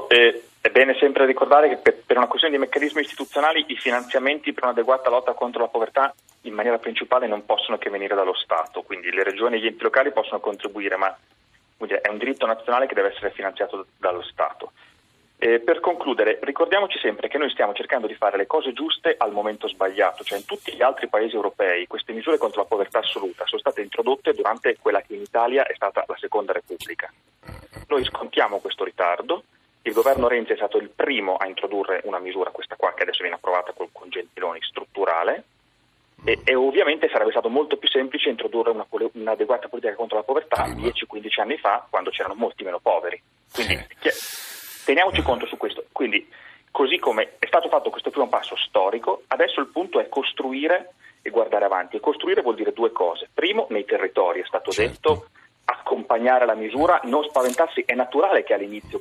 Eh, 0.08 0.42
è 0.60 0.70
bene 0.70 0.96
sempre 0.98 1.26
ricordare 1.26 1.68
che 1.68 1.76
per, 1.76 2.02
per 2.06 2.16
una 2.16 2.26
questione 2.26 2.54
di 2.54 2.60
meccanismi 2.60 3.00
istituzionali 3.00 3.64
i 3.68 3.76
finanziamenti 3.76 4.52
per 4.52 4.64
un'adeguata 4.64 5.10
lotta 5.10 5.34
contro 5.34 5.62
la 5.62 5.68
povertà 5.68 6.14
in 6.42 6.54
maniera 6.54 6.78
principale 6.78 7.26
non 7.26 7.44
possono 7.44 7.78
che 7.78 7.90
venire 7.90 8.14
dallo 8.14 8.34
Stato, 8.34 8.82
quindi 8.82 9.10
le 9.10 9.24
regioni 9.24 9.56
e 9.56 9.60
gli 9.60 9.66
enti 9.66 9.82
locali 9.82 10.12
possono 10.12 10.40
contribuire, 10.40 10.96
ma 10.96 11.14
è 11.78 12.08
un 12.08 12.18
diritto 12.18 12.46
nazionale 12.46 12.86
che 12.86 12.94
deve 12.94 13.12
essere 13.12 13.32
finanziato 13.32 13.86
dallo 13.98 14.22
Stato. 14.22 14.72
Eh, 15.36 15.60
per 15.60 15.80
concludere, 15.80 16.38
ricordiamoci 16.42 16.98
sempre 16.98 17.28
che 17.28 17.38
noi 17.38 17.50
stiamo 17.50 17.74
cercando 17.74 18.06
di 18.06 18.14
fare 18.14 18.36
le 18.36 18.46
cose 18.46 18.72
giuste 18.72 19.14
al 19.18 19.32
momento 19.32 19.68
sbagliato, 19.68 20.24
cioè 20.24 20.38
in 20.38 20.44
tutti 20.44 20.72
gli 20.72 20.82
altri 20.82 21.08
paesi 21.08 21.34
europei 21.34 21.86
queste 21.86 22.12
misure 22.12 22.38
contro 22.38 22.62
la 22.62 22.68
povertà 22.68 23.00
assoluta 23.00 23.44
sono 23.46 23.60
state 23.60 23.82
introdotte 23.82 24.32
durante 24.32 24.76
quella 24.80 25.02
che 25.02 25.14
in 25.14 25.22
Italia 25.22 25.66
è 25.66 25.74
stata 25.74 26.04
la 26.06 26.16
Seconda 26.18 26.52
Repubblica. 26.52 27.12
Noi 27.88 28.04
scontiamo 28.04 28.60
questo 28.60 28.84
ritardo, 28.84 29.42
il 29.82 29.92
governo 29.92 30.28
Renzi 30.28 30.52
è 30.52 30.56
stato 30.56 30.78
il 30.78 30.88
primo 30.88 31.36
a 31.36 31.46
introdurre 31.46 32.00
una 32.04 32.18
misura, 32.18 32.50
questa 32.50 32.76
qua 32.76 32.94
che 32.94 33.02
adesso 33.02 33.20
viene 33.20 33.36
approvata 33.36 33.72
con, 33.72 33.88
con 33.92 34.08
Gentiloni, 34.08 34.60
strutturale, 34.62 35.44
e, 36.24 36.40
e, 36.42 36.54
ovviamente 36.54 37.10
sarebbe 37.10 37.32
stato 37.32 37.50
molto 37.50 37.76
più 37.76 37.88
semplice 37.88 38.30
introdurre 38.30 38.70
una, 38.70 38.86
un'adeguata 38.88 39.68
politica 39.68 39.94
contro 39.94 40.16
la 40.16 40.22
povertà 40.22 40.64
10-15 40.64 41.40
anni 41.42 41.58
fa, 41.58 41.86
quando 41.90 42.08
c'erano 42.08 42.34
molti 42.34 42.64
meno 42.64 42.78
poveri. 42.78 43.20
Quindi 43.52 43.74
teniamoci 44.84 45.22
conto 45.22 45.46
su 45.46 45.56
questo. 45.56 45.84
Quindi 45.92 46.28
così 46.70 46.98
come 46.98 47.34
è 47.38 47.46
stato 47.46 47.68
fatto 47.68 47.90
questo 47.90 48.10
primo 48.10 48.28
passo 48.28 48.56
storico, 48.56 49.22
adesso 49.28 49.60
il 49.60 49.68
punto 49.68 50.00
è 50.00 50.08
costruire 50.08 50.94
e 51.22 51.30
guardare 51.30 51.64
avanti. 51.64 51.96
E 51.96 52.00
costruire 52.00 52.42
vuol 52.42 52.56
dire 52.56 52.72
due 52.72 52.92
cose. 52.92 53.28
Primo, 53.32 53.66
nei 53.70 53.84
territori, 53.84 54.40
è 54.40 54.44
stato 54.44 54.70
certo. 54.70 54.90
detto, 54.90 55.28
accompagnare 55.64 56.44
la 56.44 56.54
misura, 56.54 57.00
non 57.04 57.24
spaventarsi, 57.24 57.82
è 57.86 57.94
naturale 57.94 58.42
che 58.42 58.54
all'inizio 58.54 58.98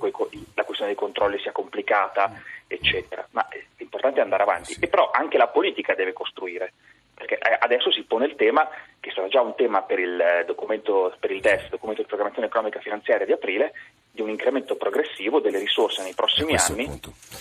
la 0.53 0.63
questione 0.63 0.91
dei 0.91 0.95
controlli 0.95 1.39
sia 1.39 1.51
complicata, 1.51 2.31
eccetera, 2.67 3.27
ma 3.31 3.45
l'importante 3.77 4.19
è 4.19 4.23
andare 4.23 4.43
avanti. 4.43 4.77
E 4.79 4.87
però 4.87 5.09
anche 5.11 5.37
la 5.37 5.47
politica 5.47 5.93
deve 5.95 6.13
costruire, 6.13 6.73
perché 7.13 7.35
eh, 7.35 7.57
adesso 7.59 7.91
si 7.91 8.03
pone 8.03 8.25
il 8.25 8.35
tema, 8.35 8.67
che 8.99 9.11
sarà 9.13 9.27
già 9.27 9.41
un 9.41 9.55
tema 9.55 9.81
per 9.81 9.99
il 9.99 10.43
documento, 10.45 11.13
per 11.19 11.31
il 11.31 11.41
DES, 11.41 11.69
documento 11.69 12.01
di 12.01 12.07
programmazione 12.07 12.47
economica 12.47 12.79
e 12.79 12.81
finanziaria 12.81 13.25
di 13.25 13.31
aprile, 13.31 13.73
di 14.11 14.21
un 14.21 14.29
incremento 14.29 14.75
progressivo 14.75 15.39
delle 15.39 15.59
risorse 15.59 16.03
nei 16.03 16.13
prossimi 16.13 16.55
anni 16.55 16.99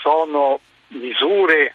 sono 0.00 0.60
misure 0.88 1.74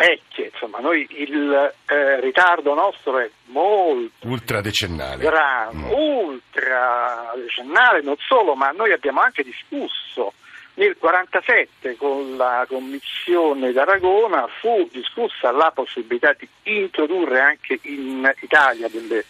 vecchie, 0.00 0.50
insomma, 0.52 0.78
noi 0.78 1.06
il 1.10 1.72
eh, 1.86 2.20
ritardo 2.20 2.74
nostro 2.74 3.18
è 3.18 3.28
molto 3.46 4.26
ultradecennale. 4.26 5.22
Grande, 5.22 5.76
mm. 5.76 5.92
ultradecennale, 5.92 8.00
non 8.00 8.16
solo, 8.18 8.54
ma 8.54 8.70
noi 8.70 8.92
abbiamo 8.92 9.20
anche 9.20 9.42
discusso 9.42 10.32
nel 10.74 10.96
1947 11.00 11.96
con 11.96 12.36
la 12.36 12.64
Commissione 12.66 13.72
d'Aragona 13.72 14.46
fu 14.60 14.88
discussa 14.90 15.50
la 15.50 15.70
possibilità 15.74 16.34
di 16.38 16.48
introdurre 16.62 17.40
anche 17.40 17.80
in 17.82 18.32
Italia 18.40 18.88
delle 18.88 19.24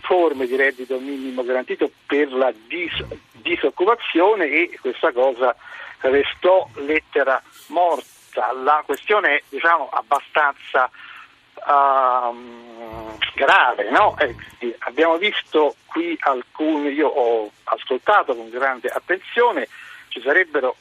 forme 0.00 0.46
di 0.46 0.56
reddito 0.56 0.98
minimo 0.98 1.44
garantito 1.44 1.90
per 2.06 2.32
la 2.32 2.52
dis- 2.66 3.04
disoccupazione 3.30 4.46
e 4.46 4.76
questa 4.80 5.12
cosa 5.12 5.54
restò 6.00 6.68
lettera 6.74 7.40
morta. 7.68 8.11
La 8.34 8.82
questione 8.84 9.36
è 9.36 9.42
diciamo, 9.48 9.88
abbastanza 9.90 10.90
uh, 11.54 13.18
grave. 13.34 13.90
No? 13.90 14.16
Eh, 14.18 14.76
abbiamo 14.80 15.16
visto 15.16 15.76
qui 15.86 16.16
alcuni, 16.20 16.90
io 16.90 17.08
ho 17.08 17.50
ascoltato 17.64 18.34
con 18.34 18.48
grande 18.50 18.88
attenzione, 18.88 19.68
ci 20.08 20.20
sarebbero 20.22 20.76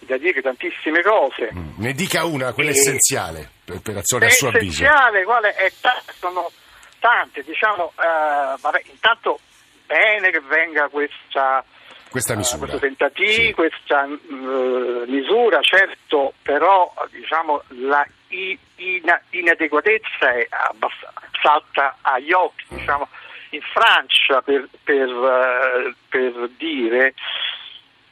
da 0.00 0.16
dire 0.16 0.40
tantissime 0.40 1.02
cose. 1.02 1.50
Mm. 1.52 1.68
Ne 1.76 1.92
dica 1.92 2.24
una, 2.24 2.52
quella 2.52 2.70
e, 2.70 2.74
essenziale, 2.74 3.50
per, 3.64 3.80
per 3.80 3.98
azione 3.98 4.26
a 4.26 4.30
suo 4.30 4.48
avviso. 4.48 4.84
Essenziale, 4.84 5.24
quale 5.24 5.54
è 5.54 5.70
sono 6.18 6.50
tante, 6.98 7.42
diciamo, 7.42 7.92
uh, 7.94 8.58
vabbè, 8.60 8.82
intanto 8.90 9.38
bene 9.86 10.30
che 10.30 10.40
venga 10.40 10.88
questa, 10.88 11.64
questa 12.10 12.34
misura. 12.34 12.64
Uh, 12.64 12.78
questo 12.78 12.86
tentativo, 12.86 13.32
sì. 13.32 13.52
questa 13.52 14.04
uh, 14.04 15.04
misura, 15.06 15.60
certo, 15.60 16.34
però 16.42 16.92
diciamo, 17.10 17.62
la 17.68 18.06
in- 18.28 19.20
inadeguatezza 19.30 20.32
è 20.32 20.46
abbast- 20.48 21.12
salta 21.42 21.96
agli 22.02 22.32
occhi. 22.32 22.64
Diciamo. 22.68 23.08
In 23.52 23.62
Francia, 23.62 24.42
per, 24.42 24.68
per, 24.84 25.08
uh, 25.08 25.94
per 26.10 26.50
dire, 26.58 27.14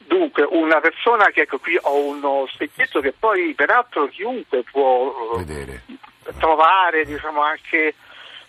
Dunque, 0.07 0.47
una 0.49 0.79
persona 0.81 1.27
che 1.27 1.43
ecco 1.43 1.59
qui 1.59 1.77
ho 1.81 1.99
uno 1.99 2.47
specchietto 2.53 3.01
che 3.01 3.13
poi 3.13 3.55
peraltro 3.55 4.07
chiunque 4.07 4.63
può 4.63 5.35
Vedere. 5.37 5.83
trovare, 6.39 7.05
diciamo 7.05 7.43
anche 7.43 7.95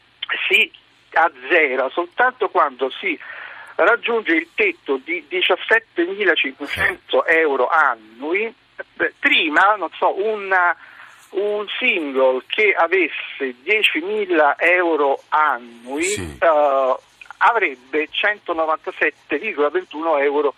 si 0.48 0.70
azzera 1.12 1.88
soltanto 1.90 2.48
quando 2.48 2.90
si 2.90 3.18
raggiunge 3.76 4.34
il 4.34 4.48
tetto 4.54 5.00
di 5.02 5.24
17.500 5.30 7.22
euro 7.26 7.68
annui. 7.68 8.52
Prima, 9.18 9.74
non 9.76 9.90
so, 9.96 10.14
una, 10.22 10.76
un 11.30 11.66
single 11.78 12.42
che 12.46 12.72
avesse 12.74 13.54
10.000 13.64 14.54
euro 14.58 15.22
annui 15.28 16.02
sì. 16.04 16.38
uh, 16.40 16.96
avrebbe 17.38 18.08
197,21 18.10 20.22
euro. 20.22 20.54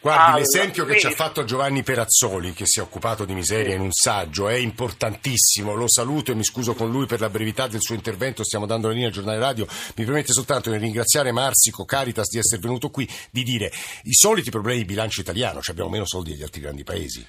Guardi, 0.00 0.40
l'esempio 0.40 0.84
che 0.84 0.98
ci 0.98 1.06
ha 1.06 1.10
fatto 1.10 1.44
Giovanni 1.44 1.82
Perazzoli, 1.82 2.52
che 2.52 2.66
si 2.66 2.78
è 2.78 2.82
occupato 2.82 3.24
di 3.24 3.34
miseria 3.34 3.74
in 3.74 3.80
un 3.80 3.92
saggio, 3.92 4.48
è 4.48 4.54
importantissimo. 4.54 5.74
Lo 5.74 5.88
saluto 5.88 6.32
e 6.32 6.34
mi 6.34 6.44
scuso 6.44 6.74
con 6.74 6.90
lui 6.90 7.06
per 7.06 7.20
la 7.20 7.30
brevità 7.30 7.66
del 7.66 7.80
suo 7.80 7.94
intervento. 7.94 8.44
Stiamo 8.44 8.66
dando 8.66 8.88
la 8.88 8.92
linea 8.92 9.08
al 9.08 9.14
giornale 9.14 9.38
radio. 9.38 9.66
Mi 9.96 10.04
permette 10.04 10.32
soltanto 10.32 10.70
di 10.70 10.76
ringraziare 10.76 11.32
Marsico, 11.32 11.84
Caritas 11.84 12.28
di 12.28 12.38
essere 12.38 12.60
venuto 12.60 12.90
qui, 12.90 13.08
di 13.30 13.42
dire 13.42 13.72
i 14.04 14.12
soliti 14.12 14.50
problemi 14.50 14.80
di 14.80 14.84
bilancio 14.84 15.20
italiano, 15.20 15.60
cioè 15.60 15.72
abbiamo 15.72 15.90
meno 15.90 16.06
soldi 16.06 16.32
degli 16.32 16.42
altri 16.42 16.60
grandi 16.60 16.84
paesi. 16.84 17.26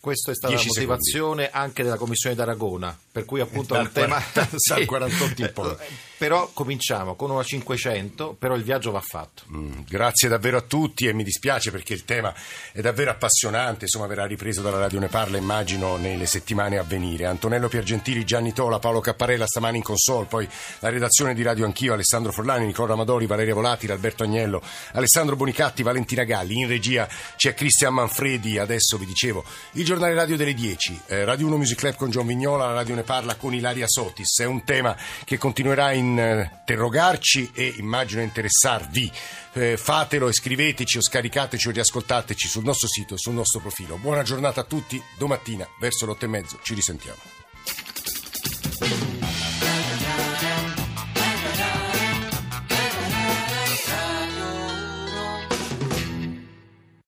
Questa 0.00 0.30
è 0.30 0.34
stata 0.34 0.54
la 0.54 0.62
motivazione 0.64 1.44
secondi. 1.44 1.64
anche 1.64 1.82
della 1.82 1.96
Commissione 1.96 2.36
d'Aragona, 2.36 2.96
per 3.10 3.24
cui 3.24 3.40
appunto 3.40 3.78
il 3.80 3.90
tema... 3.90 4.22
40, 4.32 4.54
sì. 4.56 4.84
48 4.84 5.42
in 5.42 5.50
poi. 5.52 5.76
Però 6.18 6.50
cominciamo 6.52 7.14
con 7.14 7.30
una 7.30 7.44
500, 7.44 8.34
però 8.36 8.56
il 8.56 8.64
viaggio 8.64 8.90
va 8.90 9.00
fatto. 9.00 9.44
Mm, 9.52 9.82
grazie 9.88 10.28
davvero 10.28 10.56
a 10.56 10.62
tutti 10.62 11.06
e 11.06 11.12
mi 11.12 11.22
dispiace 11.22 11.70
perché 11.70 11.94
il 11.94 12.04
tema 12.04 12.34
è 12.72 12.80
davvero 12.80 13.12
appassionante, 13.12 13.84
insomma 13.84 14.08
verrà 14.08 14.26
ripreso 14.26 14.60
dalla 14.60 14.78
Radio 14.78 14.98
Ne 14.98 15.06
Parla 15.06 15.36
immagino 15.36 15.96
nelle 15.96 16.26
settimane 16.26 16.76
a 16.76 16.82
venire. 16.82 17.26
Antonello 17.26 17.68
Piergentili, 17.68 18.24
Gianni 18.24 18.52
Tola, 18.52 18.80
Paolo 18.80 18.98
Capparella 18.98 19.46
stamani 19.46 19.76
in 19.76 19.84
console, 19.84 20.26
poi 20.26 20.48
la 20.80 20.88
redazione 20.88 21.34
di 21.34 21.42
Radio 21.42 21.64
Anch'io, 21.64 21.92
Alessandro 21.92 22.32
Forlani, 22.32 22.66
Nicola 22.66 22.94
Amadori, 22.94 23.26
Valeria 23.26 23.54
Volatile, 23.54 23.92
Alberto 23.92 24.24
Agnello, 24.24 24.60
Alessandro 24.94 25.36
Bonicatti, 25.36 25.84
Valentina 25.84 26.24
Galli, 26.24 26.58
in 26.58 26.66
regia 26.66 27.08
c'è 27.36 27.54
Cristian 27.54 27.94
Manfredi, 27.94 28.58
adesso 28.58 28.98
vi 28.98 29.06
dicevo, 29.06 29.44
il 29.72 29.84
giornale 29.84 30.14
radio 30.14 30.36
delle 30.36 30.52
10, 30.52 31.00
eh, 31.06 31.24
Radio 31.24 31.46
1 31.46 31.56
Music 31.56 31.78
Club 31.78 31.94
con 31.94 32.10
John 32.10 32.26
Vignola, 32.26 32.66
la 32.66 32.74
Radio 32.74 32.96
Ne 32.96 33.04
Parla 33.04 33.36
con 33.36 33.54
Ilaria 33.54 33.86
Sotis, 33.86 34.40
è 34.40 34.46
un 34.46 34.64
tema 34.64 34.96
che 35.24 35.38
continuerà 35.38 35.92
in 35.92 36.07
interrogarci 36.16 37.50
e 37.52 37.74
immagino 37.78 38.22
interessarvi. 38.22 39.10
Eh, 39.52 39.76
fatelo 39.76 40.28
e 40.28 40.32
scriveteci 40.32 40.98
o 40.98 41.02
scaricateci 41.02 41.68
o 41.68 41.72
riascoltateci 41.72 42.48
sul 42.48 42.64
nostro 42.64 42.88
sito 42.88 43.14
e 43.14 43.18
sul 43.18 43.34
nostro 43.34 43.60
profilo. 43.60 43.96
Buona 43.96 44.22
giornata 44.22 44.60
a 44.60 44.64
tutti, 44.64 45.02
domattina 45.16 45.66
verso 45.80 46.06
l'otto 46.06 46.24
e 46.24 46.28
mezzo 46.28 46.58
ci 46.62 46.74
risentiamo. 46.74 47.18